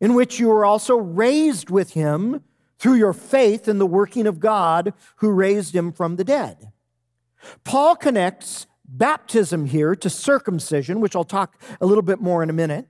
in 0.00 0.14
which 0.14 0.40
you 0.40 0.48
were 0.48 0.64
also 0.64 0.96
raised 0.96 1.68
with 1.68 1.92
him 1.92 2.42
through 2.78 2.94
your 2.94 3.12
faith 3.12 3.68
in 3.68 3.76
the 3.76 3.86
working 3.86 4.26
of 4.26 4.40
God 4.40 4.94
who 5.16 5.30
raised 5.30 5.76
him 5.76 5.92
from 5.92 6.16
the 6.16 6.24
dead. 6.24 6.72
Paul 7.64 7.96
connects 7.96 8.66
baptism 8.88 9.66
here 9.66 9.94
to 9.94 10.10
circumcision, 10.10 11.00
which 11.00 11.14
I'll 11.14 11.24
talk 11.24 11.60
a 11.80 11.86
little 11.86 12.02
bit 12.02 12.20
more 12.20 12.42
in 12.42 12.50
a 12.50 12.54
minute. 12.54 12.88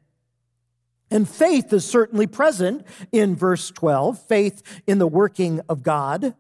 And 1.11 1.29
faith 1.29 1.73
is 1.73 1.85
certainly 1.85 2.27
present 2.27 2.87
in 3.13 3.35
verse 3.35 3.71
12, 3.71 4.21
faith 4.23 4.63
in 4.87 4.99
the 4.99 5.07
working 5.07 5.61
of 5.69 5.83
God. 5.83 6.35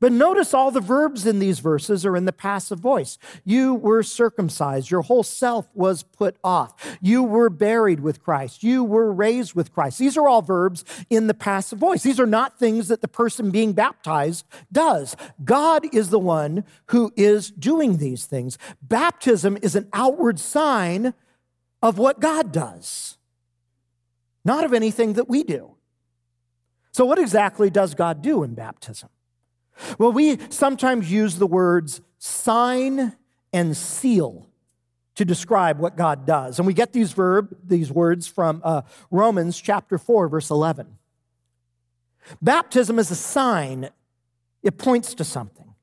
But 0.00 0.12
notice 0.12 0.54
all 0.54 0.70
the 0.70 0.80
verbs 0.80 1.26
in 1.26 1.40
these 1.40 1.58
verses 1.58 2.06
are 2.06 2.16
in 2.16 2.24
the 2.24 2.32
passive 2.32 2.78
voice. 2.78 3.18
You 3.44 3.74
were 3.74 4.02
circumcised. 4.02 4.90
Your 4.90 5.02
whole 5.02 5.24
self 5.24 5.68
was 5.74 6.04
put 6.04 6.36
off. 6.44 6.98
You 7.00 7.24
were 7.24 7.50
buried 7.50 8.00
with 8.00 8.22
Christ. 8.22 8.62
You 8.62 8.84
were 8.84 9.12
raised 9.12 9.54
with 9.54 9.72
Christ. 9.72 9.98
These 9.98 10.16
are 10.16 10.28
all 10.28 10.42
verbs 10.42 10.84
in 11.10 11.26
the 11.26 11.34
passive 11.34 11.80
voice. 11.80 12.04
These 12.04 12.20
are 12.20 12.26
not 12.26 12.58
things 12.58 12.88
that 12.88 13.00
the 13.00 13.08
person 13.08 13.50
being 13.50 13.72
baptized 13.72 14.46
does. 14.70 15.16
God 15.44 15.92
is 15.92 16.10
the 16.10 16.18
one 16.18 16.64
who 16.86 17.12
is 17.16 17.50
doing 17.50 17.96
these 17.96 18.24
things. 18.24 18.56
Baptism 18.80 19.58
is 19.62 19.74
an 19.74 19.88
outward 19.92 20.38
sign 20.38 21.12
of 21.82 21.98
what 21.98 22.20
God 22.20 22.52
does, 22.52 23.18
not 24.44 24.64
of 24.64 24.72
anything 24.72 25.14
that 25.14 25.28
we 25.28 25.42
do. 25.42 25.74
So, 26.92 27.04
what 27.04 27.18
exactly 27.18 27.70
does 27.70 27.94
God 27.94 28.22
do 28.22 28.42
in 28.42 28.54
baptism? 28.54 29.08
Well, 29.98 30.12
we 30.12 30.38
sometimes 30.50 31.10
use 31.10 31.36
the 31.36 31.46
words 31.46 32.00
sign 32.18 33.16
and 33.52 33.76
seal 33.76 34.48
to 35.14 35.24
describe 35.24 35.80
what 35.80 35.96
God 35.96 36.26
does. 36.26 36.58
And 36.58 36.66
we 36.66 36.74
get 36.74 36.92
these 36.92 37.12
verb, 37.12 37.56
these 37.64 37.90
words 37.90 38.26
from 38.28 38.60
uh, 38.64 38.82
Romans 39.10 39.60
chapter 39.60 39.98
4, 39.98 40.28
verse 40.28 40.50
11. 40.50 40.86
Baptism 42.40 42.98
is 42.98 43.10
a 43.10 43.16
sign, 43.16 43.90
it 44.62 44.78
points 44.78 45.14
to 45.14 45.24
something. 45.24 45.74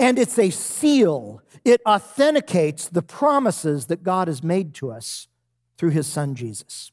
And 0.00 0.18
it's 0.18 0.38
a 0.38 0.50
seal, 0.50 1.42
it 1.64 1.80
authenticates 1.86 2.88
the 2.88 3.02
promises 3.02 3.86
that 3.86 4.02
God 4.02 4.28
has 4.28 4.42
made 4.42 4.74
to 4.74 4.90
us 4.90 5.28
through 5.76 5.90
his 5.90 6.06
son 6.06 6.34
Jesus. 6.34 6.90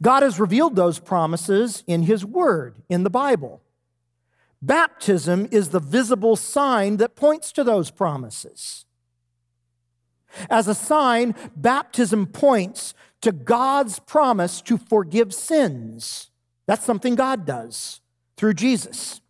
God 0.00 0.22
has 0.22 0.40
revealed 0.40 0.76
those 0.76 0.98
promises 0.98 1.84
in 1.86 2.02
his 2.02 2.24
word, 2.24 2.76
in 2.88 3.02
the 3.02 3.10
Bible. 3.10 3.60
Baptism 4.66 5.46
is 5.52 5.68
the 5.68 5.78
visible 5.78 6.34
sign 6.34 6.96
that 6.96 7.14
points 7.14 7.52
to 7.52 7.62
those 7.62 7.92
promises. 7.92 8.84
As 10.50 10.66
a 10.66 10.74
sign, 10.74 11.36
baptism 11.54 12.26
points 12.26 12.92
to 13.20 13.30
God's 13.30 14.00
promise 14.00 14.60
to 14.62 14.76
forgive 14.76 15.32
sins. 15.32 16.30
That's 16.66 16.84
something 16.84 17.14
God 17.14 17.46
does 17.46 18.00
through 18.36 18.54
Jesus. 18.54 19.20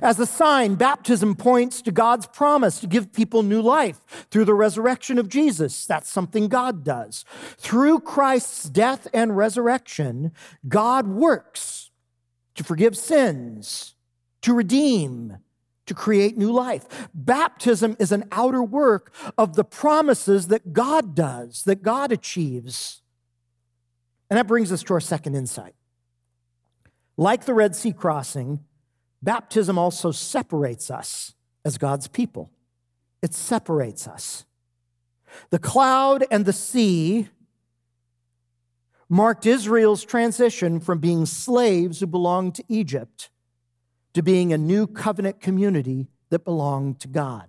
As 0.00 0.20
a 0.20 0.26
sign, 0.26 0.76
baptism 0.76 1.34
points 1.34 1.82
to 1.82 1.90
God's 1.90 2.28
promise 2.28 2.78
to 2.78 2.86
give 2.86 3.12
people 3.12 3.42
new 3.42 3.60
life 3.60 4.26
through 4.30 4.44
the 4.44 4.54
resurrection 4.54 5.18
of 5.18 5.28
Jesus. 5.28 5.84
That's 5.84 6.08
something 6.08 6.46
God 6.46 6.84
does. 6.84 7.24
Through 7.56 8.00
Christ's 8.00 8.68
death 8.68 9.08
and 9.12 9.36
resurrection, 9.36 10.30
God 10.68 11.08
works 11.08 11.90
to 12.54 12.62
forgive 12.62 12.96
sins 12.96 13.96
to 14.42 14.54
redeem, 14.54 15.38
to 15.86 15.94
create 15.94 16.38
new 16.38 16.52
life. 16.52 17.08
Baptism 17.14 17.96
is 17.98 18.12
an 18.12 18.24
outer 18.32 18.62
work 18.62 19.14
of 19.36 19.56
the 19.56 19.64
promises 19.64 20.48
that 20.48 20.72
God 20.72 21.14
does, 21.14 21.64
that 21.64 21.82
God 21.82 22.12
achieves. 22.12 23.02
And 24.28 24.38
that 24.38 24.46
brings 24.46 24.70
us 24.70 24.82
to 24.84 24.94
our 24.94 25.00
second 25.00 25.34
insight. 25.34 25.74
Like 27.16 27.44
the 27.44 27.54
Red 27.54 27.74
Sea 27.74 27.92
crossing, 27.92 28.60
baptism 29.20 29.76
also 29.78 30.10
separates 30.12 30.90
us 30.90 31.34
as 31.64 31.76
God's 31.76 32.08
people. 32.08 32.50
It 33.20 33.34
separates 33.34 34.08
us. 34.08 34.44
The 35.50 35.58
cloud 35.58 36.24
and 36.30 36.44
the 36.44 36.52
sea 36.52 37.28
marked 39.08 39.44
Israel's 39.44 40.04
transition 40.04 40.80
from 40.80 40.98
being 40.98 41.26
slaves 41.26 42.00
who 42.00 42.06
belonged 42.06 42.54
to 42.54 42.64
Egypt 42.68 43.28
to 44.14 44.22
being 44.22 44.52
a 44.52 44.58
new 44.58 44.86
covenant 44.86 45.40
community 45.40 46.08
that 46.30 46.44
belonged 46.44 47.00
to 47.00 47.08
God. 47.08 47.46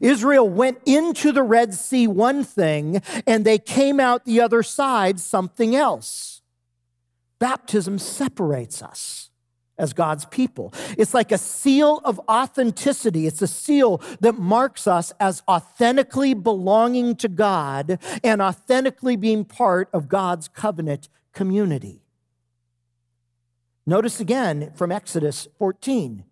Israel 0.00 0.48
went 0.48 0.78
into 0.86 1.32
the 1.32 1.42
Red 1.42 1.74
Sea 1.74 2.06
one 2.06 2.44
thing, 2.44 3.02
and 3.26 3.44
they 3.44 3.58
came 3.58 4.00
out 4.00 4.24
the 4.24 4.40
other 4.40 4.62
side 4.62 5.20
something 5.20 5.76
else. 5.76 6.40
Baptism 7.38 7.98
separates 7.98 8.82
us 8.82 9.30
as 9.78 9.92
God's 9.92 10.24
people. 10.26 10.72
It's 10.96 11.12
like 11.12 11.32
a 11.32 11.38
seal 11.38 12.00
of 12.04 12.18
authenticity. 12.30 13.26
It's 13.26 13.42
a 13.42 13.46
seal 13.46 14.00
that 14.20 14.38
marks 14.38 14.86
us 14.86 15.12
as 15.20 15.42
authentically 15.46 16.32
belonging 16.32 17.14
to 17.16 17.28
God 17.28 17.98
and 18.24 18.40
authentically 18.40 19.16
being 19.16 19.44
part 19.44 19.90
of 19.92 20.08
God's 20.08 20.48
covenant 20.48 21.10
community. 21.34 22.05
Notice 23.86 24.18
again 24.18 24.72
from 24.74 24.90
Exodus 24.90 25.46
14 25.58 26.24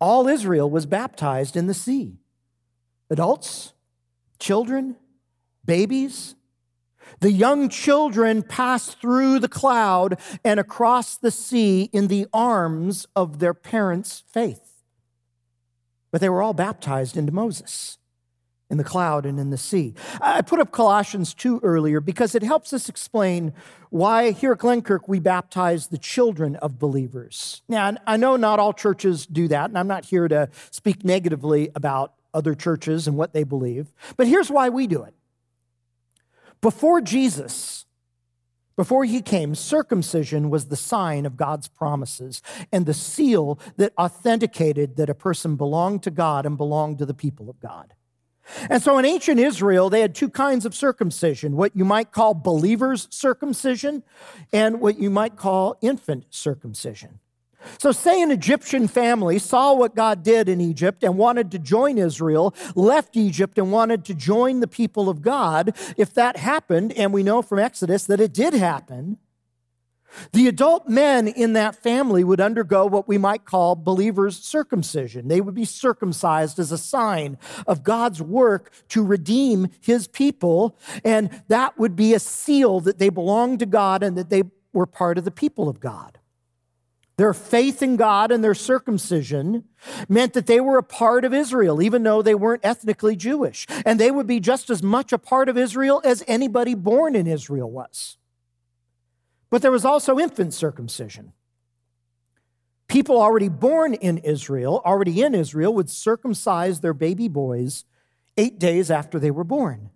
all 0.00 0.28
Israel 0.28 0.70
was 0.70 0.86
baptized 0.86 1.56
in 1.56 1.66
the 1.66 1.74
sea 1.74 2.18
adults, 3.10 3.72
children, 4.38 4.96
babies. 5.64 6.36
The 7.20 7.32
young 7.32 7.68
children 7.68 8.42
passed 8.42 9.00
through 9.00 9.40
the 9.40 9.48
cloud 9.48 10.20
and 10.44 10.60
across 10.60 11.16
the 11.16 11.30
sea 11.30 11.90
in 11.92 12.06
the 12.08 12.26
arms 12.32 13.06
of 13.16 13.38
their 13.38 13.54
parents' 13.54 14.22
faith. 14.28 14.84
But 16.10 16.20
they 16.20 16.28
were 16.28 16.42
all 16.42 16.54
baptized 16.54 17.16
into 17.16 17.32
Moses 17.32 17.97
in 18.70 18.76
the 18.76 18.84
cloud 18.84 19.24
and 19.24 19.40
in 19.40 19.50
the 19.50 19.56
sea. 19.56 19.94
I 20.20 20.42
put 20.42 20.60
up 20.60 20.72
Colossians 20.72 21.32
2 21.34 21.60
earlier 21.62 22.00
because 22.00 22.34
it 22.34 22.42
helps 22.42 22.72
us 22.72 22.88
explain 22.88 23.54
why 23.90 24.32
here 24.32 24.52
at 24.52 24.58
Glenkirk 24.58 25.08
we 25.08 25.20
baptize 25.20 25.86
the 25.88 25.98
children 25.98 26.56
of 26.56 26.78
believers. 26.78 27.62
Now, 27.68 27.96
I 28.06 28.16
know 28.16 28.36
not 28.36 28.58
all 28.58 28.74
churches 28.74 29.26
do 29.26 29.48
that, 29.48 29.70
and 29.70 29.78
I'm 29.78 29.88
not 29.88 30.04
here 30.04 30.28
to 30.28 30.50
speak 30.70 31.04
negatively 31.04 31.70
about 31.74 32.12
other 32.34 32.54
churches 32.54 33.08
and 33.08 33.16
what 33.16 33.32
they 33.32 33.44
believe, 33.44 33.92
but 34.16 34.26
here's 34.26 34.50
why 34.50 34.68
we 34.68 34.86
do 34.86 35.02
it. 35.02 35.14
Before 36.60 37.00
Jesus, 37.00 37.86
before 38.76 39.04
he 39.04 39.22
came, 39.22 39.54
circumcision 39.54 40.50
was 40.50 40.66
the 40.66 40.76
sign 40.76 41.24
of 41.24 41.36
God's 41.36 41.68
promises 41.68 42.42
and 42.70 42.84
the 42.84 42.94
seal 42.94 43.58
that 43.76 43.92
authenticated 43.96 44.96
that 44.96 45.08
a 45.08 45.14
person 45.14 45.56
belonged 45.56 46.02
to 46.02 46.10
God 46.10 46.44
and 46.44 46.56
belonged 46.56 46.98
to 46.98 47.06
the 47.06 47.14
people 47.14 47.48
of 47.48 47.58
God. 47.60 47.94
And 48.70 48.82
so 48.82 48.98
in 48.98 49.04
ancient 49.04 49.40
Israel, 49.40 49.90
they 49.90 50.00
had 50.00 50.14
two 50.14 50.28
kinds 50.28 50.64
of 50.64 50.74
circumcision 50.74 51.56
what 51.56 51.76
you 51.76 51.84
might 51.84 52.12
call 52.12 52.34
believer's 52.34 53.08
circumcision 53.10 54.02
and 54.52 54.80
what 54.80 54.98
you 54.98 55.10
might 55.10 55.36
call 55.36 55.76
infant 55.80 56.26
circumcision. 56.30 57.20
So, 57.78 57.92
say 57.92 58.22
an 58.22 58.30
Egyptian 58.30 58.86
family 58.88 59.38
saw 59.38 59.74
what 59.74 59.94
God 59.94 60.22
did 60.22 60.48
in 60.48 60.60
Egypt 60.60 61.02
and 61.02 61.18
wanted 61.18 61.50
to 61.50 61.58
join 61.58 61.98
Israel, 61.98 62.54
left 62.74 63.16
Egypt 63.16 63.58
and 63.58 63.72
wanted 63.72 64.04
to 64.06 64.14
join 64.14 64.60
the 64.60 64.68
people 64.68 65.08
of 65.08 65.22
God. 65.22 65.76
If 65.96 66.14
that 66.14 66.36
happened, 66.36 66.92
and 66.92 67.12
we 67.12 67.22
know 67.22 67.42
from 67.42 67.58
Exodus 67.58 68.04
that 68.04 68.20
it 68.20 68.32
did 68.32 68.54
happen, 68.54 69.18
the 70.32 70.48
adult 70.48 70.88
men 70.88 71.28
in 71.28 71.52
that 71.52 71.82
family 71.82 72.24
would 72.24 72.40
undergo 72.40 72.86
what 72.86 73.08
we 73.08 73.18
might 73.18 73.44
call 73.44 73.76
believers' 73.76 74.38
circumcision. 74.38 75.28
They 75.28 75.40
would 75.40 75.54
be 75.54 75.64
circumcised 75.64 76.58
as 76.58 76.72
a 76.72 76.78
sign 76.78 77.38
of 77.66 77.82
God's 77.82 78.22
work 78.22 78.72
to 78.88 79.04
redeem 79.04 79.68
his 79.80 80.08
people, 80.08 80.76
and 81.04 81.42
that 81.48 81.78
would 81.78 81.96
be 81.96 82.14
a 82.14 82.18
seal 82.18 82.80
that 82.80 82.98
they 82.98 83.08
belonged 83.08 83.60
to 83.60 83.66
God 83.66 84.02
and 84.02 84.16
that 84.16 84.30
they 84.30 84.44
were 84.72 84.86
part 84.86 85.18
of 85.18 85.24
the 85.24 85.30
people 85.30 85.68
of 85.68 85.80
God. 85.80 86.18
Their 87.18 87.34
faith 87.34 87.82
in 87.82 87.96
God 87.96 88.30
and 88.30 88.44
their 88.44 88.54
circumcision 88.54 89.64
meant 90.08 90.34
that 90.34 90.46
they 90.46 90.60
were 90.60 90.78
a 90.78 90.84
part 90.84 91.24
of 91.24 91.34
Israel, 91.34 91.82
even 91.82 92.04
though 92.04 92.22
they 92.22 92.36
weren't 92.36 92.64
ethnically 92.64 93.16
Jewish. 93.16 93.66
And 93.84 93.98
they 93.98 94.12
would 94.12 94.28
be 94.28 94.38
just 94.38 94.70
as 94.70 94.84
much 94.84 95.12
a 95.12 95.18
part 95.18 95.48
of 95.48 95.58
Israel 95.58 96.00
as 96.04 96.22
anybody 96.28 96.76
born 96.76 97.16
in 97.16 97.26
Israel 97.26 97.68
was. 97.68 98.17
But 99.50 99.62
there 99.62 99.70
was 99.70 99.84
also 99.84 100.18
infant 100.18 100.54
circumcision. 100.54 101.32
People 102.86 103.20
already 103.20 103.48
born 103.48 103.94
in 103.94 104.18
Israel, 104.18 104.82
already 104.84 105.22
in 105.22 105.34
Israel, 105.34 105.74
would 105.74 105.90
circumcise 105.90 106.80
their 106.80 106.94
baby 106.94 107.28
boys 107.28 107.84
eight 108.36 108.58
days 108.58 108.90
after 108.90 109.18
they 109.18 109.30
were 109.30 109.44
born. 109.44 109.90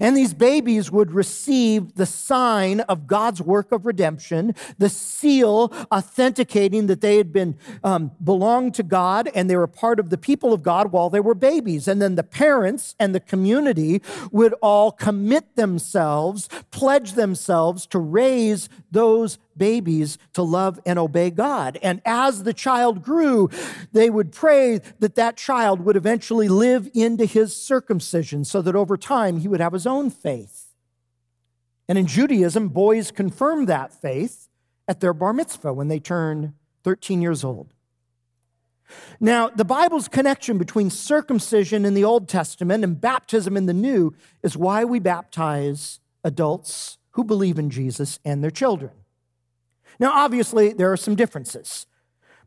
And 0.00 0.16
these 0.16 0.34
babies 0.34 0.90
would 0.90 1.12
receive 1.12 1.94
the 1.94 2.06
sign 2.06 2.80
of 2.80 3.06
God's 3.06 3.40
work 3.40 3.72
of 3.72 3.86
redemption, 3.86 4.54
the 4.78 4.88
seal 4.88 5.72
authenticating 5.92 6.86
that 6.86 7.00
they 7.00 7.16
had 7.16 7.32
been 7.32 7.56
um, 7.82 8.12
belonged 8.22 8.74
to 8.74 8.82
God 8.82 9.30
and 9.34 9.48
they 9.48 9.56
were 9.56 9.66
part 9.66 9.98
of 9.98 10.10
the 10.10 10.18
people 10.18 10.52
of 10.52 10.62
God 10.62 10.92
while 10.92 11.10
they 11.10 11.20
were 11.20 11.34
babies. 11.34 11.88
And 11.88 12.00
then 12.00 12.14
the 12.14 12.22
parents 12.22 12.94
and 12.98 13.14
the 13.14 13.20
community 13.20 14.02
would 14.30 14.54
all 14.60 14.92
commit 14.92 15.56
themselves, 15.56 16.48
pledge 16.70 17.12
themselves 17.12 17.86
to 17.86 17.98
raise 17.98 18.68
those 18.90 19.38
babies 19.60 20.18
to 20.32 20.42
love 20.42 20.80
and 20.84 20.98
obey 20.98 21.30
God. 21.30 21.78
And 21.82 22.00
as 22.04 22.42
the 22.42 22.54
child 22.54 23.02
grew, 23.02 23.50
they 23.92 24.10
would 24.10 24.32
pray 24.32 24.80
that 24.98 25.14
that 25.16 25.36
child 25.36 25.82
would 25.82 25.96
eventually 25.96 26.48
live 26.48 26.90
into 26.94 27.26
his 27.26 27.54
circumcision 27.54 28.44
so 28.44 28.62
that 28.62 28.74
over 28.74 28.96
time 28.96 29.38
he 29.38 29.48
would 29.48 29.60
have 29.60 29.74
his 29.74 29.86
own 29.86 30.10
faith. 30.10 30.74
And 31.88 31.98
in 31.98 32.06
Judaism, 32.06 32.68
boys 32.68 33.10
confirm 33.10 33.66
that 33.66 33.92
faith 33.92 34.48
at 34.88 35.00
their 35.00 35.12
bar 35.12 35.32
mitzvah 35.32 35.74
when 35.74 35.88
they 35.88 36.00
turn 36.00 36.54
13 36.82 37.20
years 37.20 37.44
old. 37.44 37.74
Now, 39.20 39.48
the 39.48 39.64
Bible's 39.64 40.08
connection 40.08 40.56
between 40.56 40.90
circumcision 40.90 41.84
in 41.84 41.94
the 41.94 42.04
Old 42.04 42.28
Testament 42.28 42.82
and 42.82 43.00
baptism 43.00 43.56
in 43.56 43.66
the 43.66 43.74
New 43.74 44.14
is 44.42 44.56
why 44.56 44.84
we 44.84 44.98
baptize 44.98 46.00
adults 46.24 46.98
who 47.10 47.24
believe 47.24 47.58
in 47.58 47.70
Jesus 47.70 48.18
and 48.24 48.42
their 48.42 48.50
children. 48.50 48.92
Now, 50.00 50.12
obviously, 50.12 50.72
there 50.72 50.90
are 50.90 50.96
some 50.96 51.14
differences. 51.14 51.86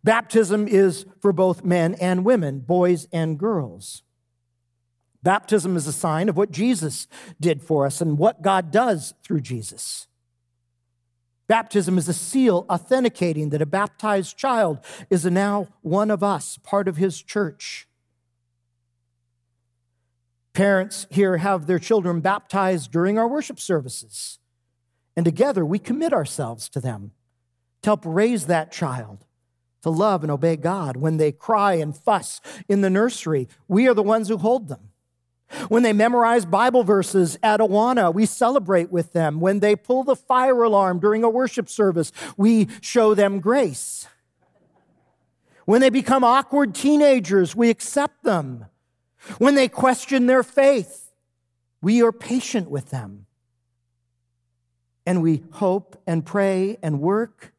Baptism 0.03 0.67
is 0.67 1.05
for 1.21 1.31
both 1.31 1.63
men 1.63 1.93
and 1.95 2.25
women, 2.25 2.59
boys 2.59 3.07
and 3.13 3.37
girls. 3.37 4.01
Baptism 5.21 5.77
is 5.77 5.87
a 5.87 5.93
sign 5.93 6.27
of 6.27 6.35
what 6.35 6.51
Jesus 6.51 7.07
did 7.39 7.61
for 7.61 7.85
us 7.85 8.01
and 8.01 8.17
what 8.17 8.41
God 8.41 8.71
does 8.71 9.13
through 9.23 9.41
Jesus. 9.41 10.07
Baptism 11.47 11.97
is 11.97 12.09
a 12.09 12.13
seal 12.13 12.65
authenticating 12.69 13.51
that 13.51 13.61
a 13.61 13.67
baptized 13.67 14.35
child 14.35 14.79
is 15.09 15.23
now 15.23 15.67
one 15.81 16.09
of 16.09 16.23
us, 16.23 16.57
part 16.63 16.87
of 16.87 16.97
his 16.97 17.21
church. 17.21 17.87
Parents 20.53 21.05
here 21.11 21.37
have 21.37 21.67
their 21.67 21.79
children 21.79 22.19
baptized 22.19 22.91
during 22.91 23.17
our 23.17 23.27
worship 23.27 23.59
services, 23.59 24.39
and 25.15 25.23
together 25.23 25.65
we 25.65 25.79
commit 25.79 26.13
ourselves 26.13 26.67
to 26.69 26.79
them 26.79 27.11
to 27.83 27.89
help 27.89 28.01
raise 28.05 28.47
that 28.47 28.71
child 28.71 29.25
to 29.83 29.89
love 29.89 30.23
and 30.23 30.31
obey 30.31 30.55
God. 30.55 30.97
When 30.97 31.17
they 31.17 31.31
cry 31.31 31.73
and 31.73 31.95
fuss 31.95 32.41
in 32.67 32.81
the 32.81 32.89
nursery, 32.89 33.47
we 33.67 33.87
are 33.87 33.93
the 33.93 34.01
ones 34.01 34.29
who 34.29 34.37
hold 34.37 34.69
them. 34.69 34.89
When 35.67 35.83
they 35.83 35.93
memorize 35.93 36.45
Bible 36.45 36.83
verses 36.83 37.37
at 37.43 37.59
Awana, 37.59 38.11
we 38.11 38.25
celebrate 38.25 38.91
with 38.91 39.13
them. 39.13 39.39
When 39.39 39.59
they 39.59 39.75
pull 39.75 40.03
the 40.03 40.15
fire 40.15 40.63
alarm 40.63 40.99
during 40.99 41.23
a 41.23 41.29
worship 41.29 41.69
service, 41.69 42.11
we 42.37 42.69
show 42.81 43.13
them 43.13 43.39
grace. 43.39 44.07
When 45.65 45.79
they 45.79 45.89
become 45.89 46.23
awkward 46.23 46.73
teenagers, 46.73 47.55
we 47.55 47.69
accept 47.69 48.23
them. 48.23 48.65
When 49.37 49.55
they 49.55 49.67
question 49.67 50.25
their 50.25 50.43
faith, 50.43 51.11
we 51.81 52.01
are 52.01 52.11
patient 52.11 52.69
with 52.69 52.89
them. 52.89 53.27
And 55.05 55.21
we 55.21 55.43
hope 55.51 56.01
and 56.07 56.25
pray 56.25 56.77
and 56.81 56.99
work 56.99 57.52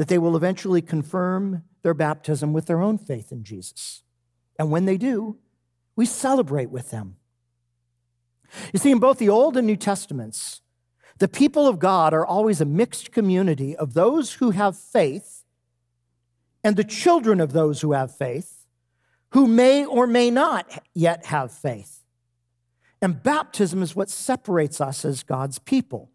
that 0.00 0.08
they 0.08 0.16
will 0.16 0.34
eventually 0.34 0.80
confirm 0.80 1.62
their 1.82 1.92
baptism 1.92 2.54
with 2.54 2.64
their 2.64 2.80
own 2.80 2.96
faith 2.96 3.30
in 3.30 3.44
Jesus. 3.44 4.02
And 4.58 4.70
when 4.70 4.86
they 4.86 4.96
do, 4.96 5.36
we 5.94 6.06
celebrate 6.06 6.70
with 6.70 6.90
them. 6.90 7.16
You 8.72 8.78
see, 8.78 8.92
in 8.92 8.98
both 8.98 9.18
the 9.18 9.28
Old 9.28 9.58
and 9.58 9.66
New 9.66 9.76
Testaments, 9.76 10.62
the 11.18 11.28
people 11.28 11.68
of 11.68 11.78
God 11.78 12.14
are 12.14 12.24
always 12.24 12.62
a 12.62 12.64
mixed 12.64 13.12
community 13.12 13.76
of 13.76 13.92
those 13.92 14.32
who 14.32 14.52
have 14.52 14.74
faith 14.74 15.44
and 16.64 16.76
the 16.76 16.82
children 16.82 17.38
of 17.38 17.52
those 17.52 17.82
who 17.82 17.92
have 17.92 18.16
faith 18.16 18.64
who 19.32 19.46
may 19.46 19.84
or 19.84 20.06
may 20.06 20.30
not 20.30 20.82
yet 20.94 21.26
have 21.26 21.52
faith. 21.52 22.06
And 23.02 23.22
baptism 23.22 23.82
is 23.82 23.94
what 23.94 24.08
separates 24.08 24.80
us 24.80 25.04
as 25.04 25.22
God's 25.22 25.58
people. 25.58 26.09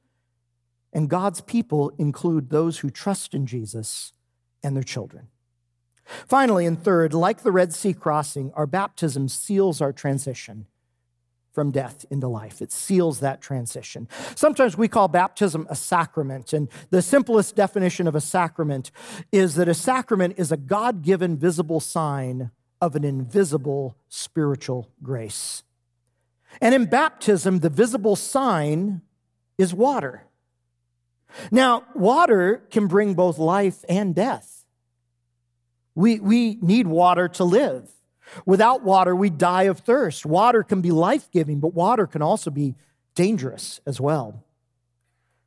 And 0.96 1.10
God's 1.10 1.42
people 1.42 1.92
include 1.98 2.50
those 2.50 2.80
who 2.80 2.90
trust 2.90 3.34
in 3.34 3.46
Jesus 3.46 4.14
and 4.64 4.76
their 4.76 4.84
children. 4.84 5.28
Finally, 6.06 6.66
and 6.66 6.82
third, 6.82 7.14
like 7.14 7.44
the 7.44 7.52
Red 7.52 7.74
Sea 7.74 7.94
crossing, 7.94 8.52
our 8.54 8.66
baptism 8.66 9.28
seals 9.28 9.82
our 9.82 9.92
transition 9.92 10.68
from 11.52 11.72
death 11.72 12.06
into 12.10 12.30
life. 12.30 12.62
It 12.62 12.72
seals 12.72 13.20
that 13.20 13.42
transition. 13.42 14.08
Sometimes 14.36 14.78
we 14.78 14.88
call 14.88 15.10
baptism 15.10 15.68
a 15.70 15.76
sacrament, 15.76 16.54
and 16.54 16.70
the 16.92 17.02
simplest 17.02 17.56
definition 17.56 18.08
of 18.08 18.16
a 18.16 18.22
sacrament 18.22 18.92
is 19.34 19.56
that 19.56 19.68
a 19.68 19.74
sacrament 19.74 20.36
is 20.38 20.52
a 20.52 20.58
God 20.58 21.02
given 21.02 21.38
visible 21.38 21.82
sign 21.82 22.52
of 22.80 22.96
an 22.96 23.04
invisible 23.04 23.98
spiritual 24.08 24.90
grace. 25.04 25.64
And 26.62 26.74
in 26.74 26.86
baptism, 26.86 27.60
the 27.60 27.70
visible 27.70 28.16
sign 28.16 29.02
is 29.58 29.74
water. 29.74 30.24
Now, 31.52 31.84
water 31.94 32.64
can 32.70 32.88
bring 32.88 33.14
both 33.14 33.38
life 33.38 33.84
and 33.90 34.16
death. 34.16 34.66
We, 35.94 36.20
we 36.20 36.58
need 36.62 36.88
water 36.88 37.28
to 37.30 37.44
live. 37.44 37.90
Without 38.46 38.84
water, 38.84 39.16
we 39.16 39.30
die 39.30 39.64
of 39.64 39.80
thirst. 39.80 40.26
Water 40.26 40.64
can 40.64 40.82
be 40.82 40.92
life 40.92 41.30
giving, 41.32 41.60
but 41.60 41.74
water 41.74 42.08
can 42.08 42.22
also 42.22 42.50
be 42.50 42.76
dangerous 43.14 43.80
as 43.86 44.02
well. 44.02 44.44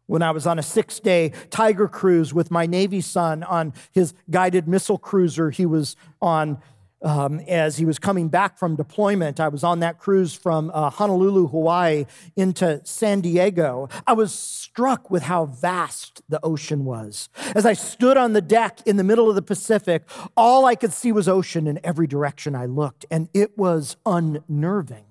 When 0.06 0.22
I 0.22 0.30
was 0.30 0.46
on 0.46 0.58
a 0.58 0.62
six 0.62 1.00
day 1.00 1.32
Tiger 1.50 1.86
cruise 1.86 2.32
with 2.32 2.50
my 2.50 2.64
Navy 2.64 3.02
son 3.02 3.42
on 3.42 3.74
his 3.92 4.14
guided 4.30 4.66
missile 4.66 4.96
cruiser, 4.96 5.50
he 5.50 5.66
was 5.66 5.96
on 6.22 6.62
um, 7.02 7.40
as 7.40 7.76
he 7.76 7.84
was 7.84 7.98
coming 7.98 8.28
back 8.28 8.58
from 8.58 8.76
deployment. 8.76 9.40
I 9.40 9.48
was 9.48 9.62
on 9.62 9.80
that 9.80 9.98
cruise 9.98 10.34
from 10.34 10.70
uh, 10.74 10.90
Honolulu, 10.90 11.48
Hawaii, 11.48 12.06
into 12.36 12.80
San 12.84 13.20
Diego. 13.20 13.88
I 14.06 14.12
was 14.14 14.34
struck 14.34 15.10
with 15.10 15.24
how 15.24 15.46
vast 15.46 16.22
the 16.28 16.40
ocean 16.42 16.84
was. 16.84 17.28
As 17.54 17.64
I 17.64 17.72
stood 17.72 18.16
on 18.16 18.32
the 18.32 18.40
deck 18.40 18.80
in 18.86 18.96
the 18.96 19.04
middle 19.04 19.28
of 19.28 19.34
the 19.34 19.42
Pacific, 19.42 20.02
all 20.36 20.64
I 20.64 20.74
could 20.74 20.92
see 20.92 21.12
was 21.12 21.28
ocean 21.28 21.66
in 21.66 21.80
every 21.84 22.06
direction 22.06 22.54
I 22.54 22.66
looked, 22.66 23.06
and 23.10 23.28
it 23.32 23.56
was 23.56 23.96
unnerving. 24.04 25.04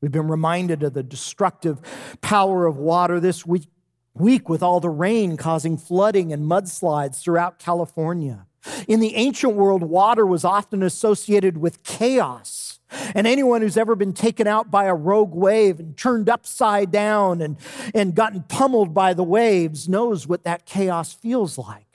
We've 0.00 0.12
been 0.12 0.28
reminded 0.28 0.82
of 0.82 0.92
the 0.92 1.02
destructive 1.02 1.80
power 2.20 2.66
of 2.66 2.76
water 2.76 3.18
this 3.18 3.46
week, 3.46 3.66
week 4.14 4.48
with 4.48 4.62
all 4.62 4.78
the 4.78 4.90
rain 4.90 5.36
causing 5.36 5.76
flooding 5.78 6.32
and 6.32 6.48
mudslides 6.48 7.20
throughout 7.20 7.58
California. 7.58 8.46
In 8.88 9.00
the 9.00 9.14
ancient 9.14 9.54
world, 9.54 9.82
water 9.82 10.26
was 10.26 10.44
often 10.44 10.82
associated 10.82 11.58
with 11.58 11.82
chaos. 11.82 12.80
And 13.14 13.26
anyone 13.26 13.62
who's 13.62 13.76
ever 13.76 13.96
been 13.96 14.12
taken 14.12 14.46
out 14.46 14.70
by 14.70 14.84
a 14.84 14.94
rogue 14.94 15.34
wave 15.34 15.80
and 15.80 15.96
turned 15.96 16.28
upside 16.28 16.90
down 16.90 17.40
and, 17.40 17.56
and 17.94 18.14
gotten 18.14 18.44
pummeled 18.44 18.94
by 18.94 19.12
the 19.12 19.24
waves 19.24 19.88
knows 19.88 20.26
what 20.26 20.44
that 20.44 20.66
chaos 20.66 21.12
feels 21.12 21.58
like. 21.58 21.86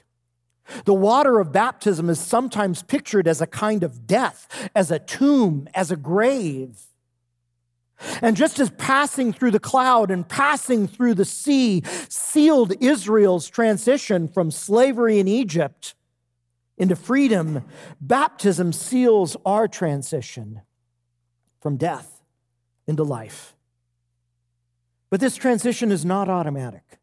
The 0.85 0.93
water 0.93 1.39
of 1.39 1.51
baptism 1.51 2.09
is 2.09 2.19
sometimes 2.19 2.83
pictured 2.83 3.27
as 3.27 3.41
a 3.41 3.47
kind 3.47 3.83
of 3.83 4.07
death, 4.07 4.69
as 4.75 4.91
a 4.91 4.99
tomb, 4.99 5.67
as 5.73 5.91
a 5.91 5.97
grave. 5.97 6.81
And 8.21 8.35
just 8.35 8.59
as 8.59 8.69
passing 8.71 9.31
through 9.31 9.51
the 9.51 9.59
cloud 9.59 10.11
and 10.11 10.27
passing 10.27 10.87
through 10.87 11.15
the 11.15 11.25
sea 11.25 11.83
sealed 12.09 12.73
Israel's 12.79 13.47
transition 13.47 14.27
from 14.27 14.49
slavery 14.49 15.19
in 15.19 15.27
Egypt 15.27 15.93
into 16.81 16.95
freedom, 16.95 17.63
baptism 18.01 18.73
seals 18.73 19.37
our 19.45 19.67
transition 19.67 20.61
from 21.61 21.77
death 21.77 22.23
into 22.87 23.03
life. 23.03 23.55
But 25.11 25.19
this 25.19 25.35
transition 25.35 25.91
is 25.91 26.03
not 26.03 26.27
automatic. 26.27 26.97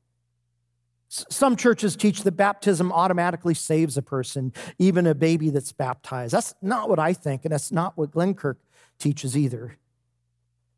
Some 1.06 1.54
churches 1.54 1.94
teach 1.94 2.24
that 2.24 2.32
baptism 2.32 2.90
automatically 2.90 3.54
saves 3.54 3.96
a 3.96 4.02
person, 4.02 4.52
even 4.80 5.06
a 5.06 5.14
baby 5.14 5.48
that's 5.48 5.72
baptized. 5.72 6.34
That's 6.34 6.54
not 6.60 6.88
what 6.88 6.98
I 6.98 7.12
think, 7.12 7.44
and 7.44 7.52
that's 7.52 7.70
not 7.70 7.96
what 7.96 8.10
Glenkirk 8.10 8.56
teaches 8.98 9.36
either. 9.36 9.76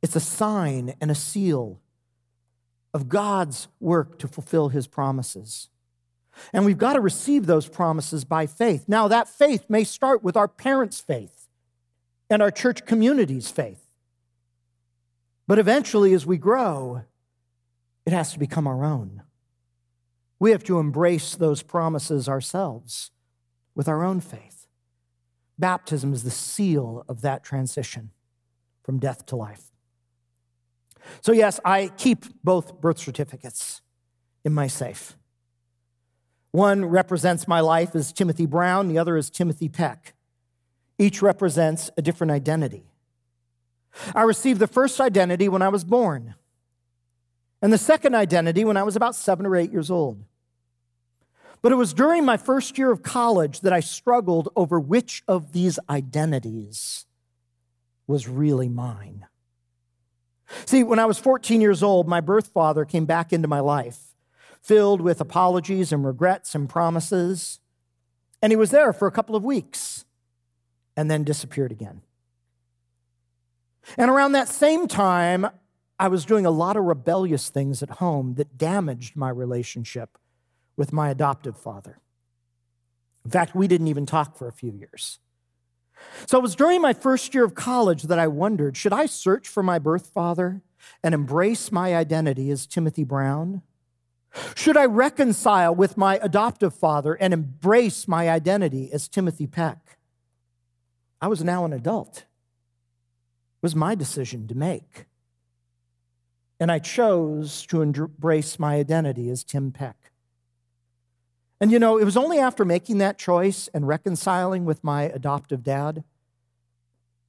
It's 0.02 0.14
a 0.14 0.20
sign 0.20 0.92
and 1.00 1.10
a 1.10 1.14
seal 1.14 1.80
of 2.92 3.08
God's 3.08 3.68
work 3.80 4.18
to 4.18 4.28
fulfill 4.28 4.68
his 4.68 4.86
promises. 4.86 5.70
And 6.52 6.64
we've 6.64 6.78
got 6.78 6.94
to 6.94 7.00
receive 7.00 7.46
those 7.46 7.68
promises 7.68 8.24
by 8.24 8.46
faith. 8.46 8.84
Now, 8.88 9.08
that 9.08 9.28
faith 9.28 9.64
may 9.68 9.84
start 9.84 10.22
with 10.22 10.36
our 10.36 10.48
parents' 10.48 11.00
faith 11.00 11.48
and 12.28 12.40
our 12.40 12.50
church 12.50 12.86
community's 12.86 13.50
faith. 13.50 13.84
But 15.46 15.58
eventually, 15.58 16.12
as 16.12 16.26
we 16.26 16.38
grow, 16.38 17.02
it 18.06 18.12
has 18.12 18.32
to 18.32 18.38
become 18.38 18.66
our 18.66 18.84
own. 18.84 19.22
We 20.38 20.52
have 20.52 20.64
to 20.64 20.78
embrace 20.78 21.34
those 21.34 21.62
promises 21.62 22.28
ourselves 22.28 23.10
with 23.74 23.88
our 23.88 24.04
own 24.04 24.20
faith. 24.20 24.66
Baptism 25.58 26.14
is 26.14 26.22
the 26.22 26.30
seal 26.30 27.04
of 27.08 27.20
that 27.20 27.44
transition 27.44 28.10
from 28.82 28.98
death 28.98 29.26
to 29.26 29.36
life. 29.36 29.70
So, 31.20 31.32
yes, 31.32 31.60
I 31.64 31.88
keep 31.88 32.24
both 32.42 32.80
birth 32.80 32.98
certificates 32.98 33.82
in 34.44 34.54
my 34.54 34.66
safe. 34.66 35.16
One 36.52 36.84
represents 36.86 37.46
my 37.46 37.60
life 37.60 37.94
as 37.94 38.12
Timothy 38.12 38.46
Brown, 38.46 38.88
the 38.88 38.98
other 38.98 39.16
is 39.16 39.30
Timothy 39.30 39.68
Peck. 39.68 40.14
Each 40.98 41.22
represents 41.22 41.90
a 41.96 42.02
different 42.02 42.32
identity. 42.32 42.84
I 44.14 44.22
received 44.22 44.60
the 44.60 44.66
first 44.66 45.00
identity 45.00 45.48
when 45.48 45.62
I 45.62 45.68
was 45.68 45.84
born, 45.84 46.34
and 47.62 47.72
the 47.72 47.78
second 47.78 48.14
identity 48.14 48.64
when 48.64 48.76
I 48.76 48.82
was 48.82 48.96
about 48.96 49.14
seven 49.14 49.46
or 49.46 49.56
eight 49.56 49.72
years 49.72 49.90
old. 49.90 50.24
But 51.62 51.72
it 51.72 51.76
was 51.76 51.92
during 51.92 52.24
my 52.24 52.36
first 52.36 52.78
year 52.78 52.90
of 52.90 53.02
college 53.02 53.60
that 53.60 53.72
I 53.72 53.80
struggled 53.80 54.48
over 54.56 54.80
which 54.80 55.22
of 55.28 55.52
these 55.52 55.78
identities 55.88 57.06
was 58.06 58.26
really 58.28 58.68
mine. 58.68 59.26
See, 60.64 60.82
when 60.82 60.98
I 60.98 61.04
was 61.04 61.18
14 61.18 61.60
years 61.60 61.82
old, 61.82 62.08
my 62.08 62.20
birth 62.20 62.48
father 62.48 62.84
came 62.84 63.04
back 63.04 63.32
into 63.32 63.46
my 63.46 63.60
life 63.60 64.09
filled 64.62 65.00
with 65.00 65.20
apologies 65.20 65.92
and 65.92 66.04
regrets 66.04 66.54
and 66.54 66.68
promises. 66.68 67.60
And 68.42 68.52
he 68.52 68.56
was 68.56 68.70
there 68.70 68.92
for 68.92 69.06
a 69.08 69.12
couple 69.12 69.36
of 69.36 69.44
weeks 69.44 70.04
and 70.96 71.10
then 71.10 71.24
disappeared 71.24 71.72
again. 71.72 72.02
And 73.96 74.10
around 74.10 74.32
that 74.32 74.48
same 74.48 74.86
time, 74.86 75.46
I 75.98 76.08
was 76.08 76.24
doing 76.24 76.46
a 76.46 76.50
lot 76.50 76.76
of 76.76 76.84
rebellious 76.84 77.50
things 77.50 77.82
at 77.82 77.90
home 77.90 78.34
that 78.34 78.56
damaged 78.56 79.16
my 79.16 79.28
relationship 79.28 80.18
with 80.76 80.92
my 80.92 81.10
adoptive 81.10 81.56
father. 81.56 81.98
In 83.24 83.30
fact, 83.30 83.54
we 83.54 83.68
didn't 83.68 83.88
even 83.88 84.06
talk 84.06 84.36
for 84.36 84.48
a 84.48 84.52
few 84.52 84.72
years. 84.72 85.18
So 86.26 86.38
it 86.38 86.42
was 86.42 86.56
during 86.56 86.80
my 86.80 86.94
first 86.94 87.34
year 87.34 87.44
of 87.44 87.54
college 87.54 88.04
that 88.04 88.18
I 88.18 88.26
wondered 88.26 88.76
should 88.76 88.92
I 88.92 89.06
search 89.06 89.46
for 89.46 89.62
my 89.62 89.78
birth 89.78 90.06
father 90.08 90.62
and 91.02 91.14
embrace 91.14 91.70
my 91.70 91.94
identity 91.94 92.50
as 92.50 92.66
Timothy 92.66 93.04
Brown? 93.04 93.62
Should 94.54 94.76
I 94.76 94.86
reconcile 94.86 95.74
with 95.74 95.96
my 95.96 96.18
adoptive 96.22 96.74
father 96.74 97.14
and 97.14 97.32
embrace 97.32 98.06
my 98.06 98.30
identity 98.30 98.90
as 98.92 99.08
Timothy 99.08 99.46
Peck? 99.46 99.98
I 101.20 101.28
was 101.28 101.42
now 101.44 101.64
an 101.64 101.72
adult. 101.72 102.18
It 102.18 103.62
was 103.62 103.74
my 103.74 103.94
decision 103.94 104.46
to 104.48 104.54
make. 104.54 105.06
And 106.58 106.70
I 106.70 106.78
chose 106.78 107.66
to 107.66 107.82
embrace 107.82 108.58
my 108.58 108.76
identity 108.76 109.30
as 109.30 109.44
Tim 109.44 109.72
Peck. 109.72 109.96
And 111.60 111.70
you 111.70 111.78
know, 111.78 111.98
it 111.98 112.04
was 112.04 112.16
only 112.16 112.38
after 112.38 112.64
making 112.64 112.98
that 112.98 113.18
choice 113.18 113.68
and 113.74 113.86
reconciling 113.86 114.64
with 114.64 114.82
my 114.82 115.04
adoptive 115.04 115.62
dad 115.62 116.04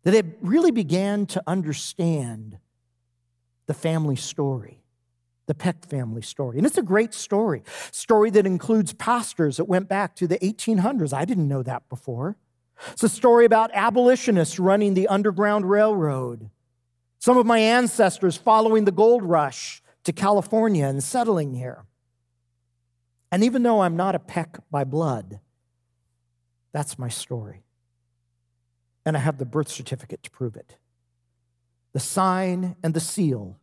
that 0.04 0.16
I 0.16 0.24
really 0.42 0.72
began 0.72 1.26
to 1.28 1.44
understand 1.46 2.58
the 3.68 3.74
family 3.74 4.16
story, 4.16 4.81
the 5.52 5.56
Peck 5.56 5.86
family 5.86 6.22
story. 6.22 6.58
And 6.58 6.66
it's 6.66 6.78
a 6.78 6.82
great 6.82 7.14
story, 7.14 7.62
story 7.92 8.30
that 8.30 8.46
includes 8.46 8.94
pastors 8.94 9.58
that 9.58 9.66
went 9.66 9.90
back 9.90 10.16
to 10.16 10.26
the 10.26 10.38
1800s. 10.40 11.12
I 11.12 11.26
didn't 11.26 11.50
know 11.50 11.62
that 11.64 11.90
before. 11.90 12.38
It's 12.94 13.04
a 13.04 13.10
story 13.10 13.44
about 13.44 13.70
abolitionists 13.74 14.60
running 14.60 14.94
the 14.94 15.10
Underground 15.10 15.70
Railroad, 15.70 16.50
some 17.20 17.38
of 17.38 17.46
my 17.46 17.60
ancestors 17.60 18.38
following 18.38 18.86
the 18.86 18.94
gold 18.94 19.24
rush 19.24 19.84
to 20.06 20.14
California 20.14 20.86
and 20.86 21.04
settling 21.04 21.54
here. 21.54 21.84
And 23.30 23.44
even 23.44 23.62
though 23.62 23.82
I'm 23.82 23.98
not 23.98 24.16
a 24.16 24.20
Peck 24.20 24.58
by 24.72 24.86
blood, 24.86 25.42
that's 26.72 26.98
my 26.98 27.10
story. 27.10 27.66
And 29.06 29.18
I 29.18 29.20
have 29.20 29.38
the 29.38 29.46
birth 29.46 29.68
certificate 29.68 30.24
to 30.24 30.32
prove 30.32 30.56
it. 30.56 30.78
The 31.92 32.00
sign 32.00 32.78
and 32.82 32.94
the 32.94 33.02
seal 33.02 33.58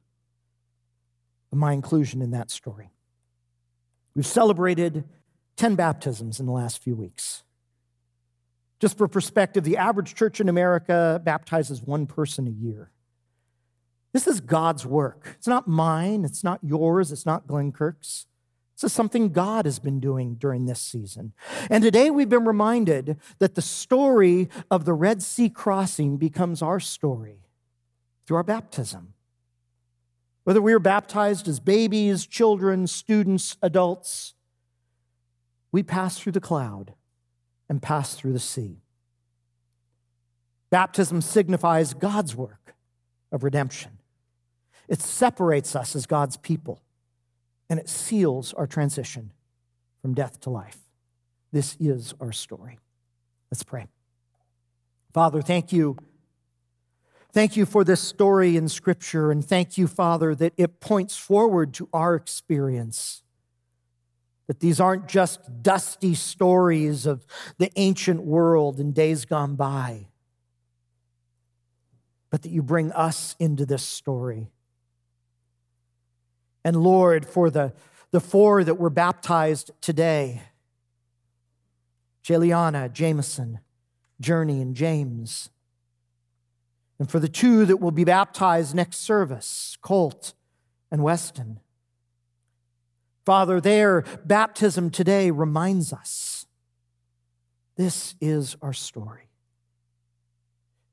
of 1.52 1.58
my 1.58 1.72
inclusion 1.72 2.22
in 2.22 2.30
that 2.32 2.50
story. 2.50 2.90
We've 4.14 4.26
celebrated 4.26 5.04
10 5.56 5.74
baptisms 5.74 6.40
in 6.40 6.46
the 6.46 6.52
last 6.52 6.82
few 6.82 6.94
weeks. 6.94 7.42
Just 8.80 8.96
for 8.96 9.08
perspective, 9.08 9.64
the 9.64 9.76
average 9.76 10.14
church 10.14 10.40
in 10.40 10.48
America 10.48 11.20
baptizes 11.24 11.82
one 11.82 12.06
person 12.06 12.46
a 12.46 12.50
year. 12.50 12.90
This 14.12 14.26
is 14.26 14.40
God's 14.40 14.86
work. 14.86 15.34
It's 15.36 15.48
not 15.48 15.68
mine, 15.68 16.24
it's 16.24 16.42
not 16.42 16.60
yours, 16.62 17.12
it's 17.12 17.26
not 17.26 17.46
Glenkirk's. 17.46 18.26
This 18.76 18.92
is 18.92 18.92
something 18.92 19.30
God 19.30 19.64
has 19.64 19.80
been 19.80 19.98
doing 19.98 20.36
during 20.36 20.66
this 20.66 20.80
season. 20.80 21.32
And 21.68 21.82
today 21.82 22.10
we've 22.10 22.28
been 22.28 22.44
reminded 22.44 23.18
that 23.40 23.56
the 23.56 23.62
story 23.62 24.48
of 24.70 24.84
the 24.84 24.92
Red 24.92 25.20
Sea 25.20 25.50
crossing 25.50 26.16
becomes 26.16 26.62
our 26.62 26.78
story 26.78 27.40
through 28.24 28.36
our 28.36 28.44
baptism. 28.44 29.14
Whether 30.48 30.62
we 30.62 30.72
were 30.72 30.78
baptized 30.78 31.46
as 31.46 31.60
babies, 31.60 32.26
children, 32.26 32.86
students, 32.86 33.58
adults, 33.60 34.32
we 35.72 35.82
pass 35.82 36.18
through 36.18 36.32
the 36.32 36.40
cloud 36.40 36.94
and 37.68 37.82
pass 37.82 38.14
through 38.14 38.32
the 38.32 38.38
sea. 38.38 38.80
Baptism 40.70 41.20
signifies 41.20 41.92
God's 41.92 42.34
work 42.34 42.74
of 43.30 43.44
redemption. 43.44 43.98
It 44.88 45.02
separates 45.02 45.76
us 45.76 45.94
as 45.94 46.06
God's 46.06 46.38
people 46.38 46.80
and 47.68 47.78
it 47.78 47.90
seals 47.90 48.54
our 48.54 48.66
transition 48.66 49.32
from 50.00 50.14
death 50.14 50.40
to 50.40 50.48
life. 50.48 50.78
This 51.52 51.76
is 51.78 52.14
our 52.22 52.32
story. 52.32 52.78
Let's 53.50 53.64
pray. 53.64 53.86
Father, 55.12 55.42
thank 55.42 55.74
you. 55.74 55.98
Thank 57.32 57.56
you 57.56 57.66
for 57.66 57.84
this 57.84 58.00
story 58.00 58.56
in 58.56 58.68
Scripture, 58.68 59.30
and 59.30 59.44
thank 59.44 59.76
you, 59.78 59.86
Father, 59.86 60.34
that 60.34 60.54
it 60.56 60.80
points 60.80 61.16
forward 61.16 61.74
to 61.74 61.88
our 61.92 62.14
experience. 62.14 63.22
That 64.46 64.60
these 64.60 64.80
aren't 64.80 65.08
just 65.08 65.62
dusty 65.62 66.14
stories 66.14 67.04
of 67.04 67.26
the 67.58 67.70
ancient 67.76 68.22
world 68.22 68.80
in 68.80 68.92
days 68.92 69.26
gone 69.26 69.56
by, 69.56 70.06
but 72.30 72.42
that 72.42 72.50
you 72.50 72.62
bring 72.62 72.92
us 72.92 73.36
into 73.38 73.66
this 73.66 73.82
story 73.82 74.50
and 76.68 76.76
Lord, 76.82 77.24
for 77.24 77.48
the, 77.48 77.72
the 78.10 78.20
four 78.20 78.62
that 78.62 78.74
were 78.74 78.90
baptized 78.90 79.70
today 79.80 80.42
Jeliana, 82.22 82.92
Jameson, 82.92 83.60
Journey, 84.20 84.60
and 84.60 84.74
James. 84.74 85.48
And 86.98 87.10
for 87.10 87.20
the 87.20 87.28
two 87.28 87.64
that 87.66 87.76
will 87.78 87.90
be 87.90 88.04
baptized 88.04 88.74
next 88.74 88.98
service, 88.98 89.78
Colt 89.82 90.34
and 90.90 91.02
Weston. 91.02 91.60
Father, 93.24 93.60
their 93.60 94.04
baptism 94.24 94.90
today 94.90 95.30
reminds 95.30 95.92
us 95.92 96.46
this 97.76 98.16
is 98.20 98.56
our 98.60 98.72
story. 98.72 99.28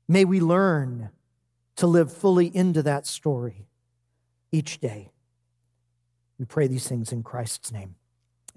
May 0.08 0.24
we 0.24 0.40
learn 0.40 1.10
to 1.76 1.86
live 1.86 2.12
fully 2.12 2.54
into 2.54 2.82
that 2.82 3.06
story 3.06 3.66
each 4.52 4.80
day. 4.80 5.10
We 6.38 6.44
pray 6.44 6.68
these 6.68 6.86
things 6.86 7.12
in 7.12 7.22
Christ's 7.22 7.72
name. 7.72 7.96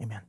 Amen. 0.01 0.28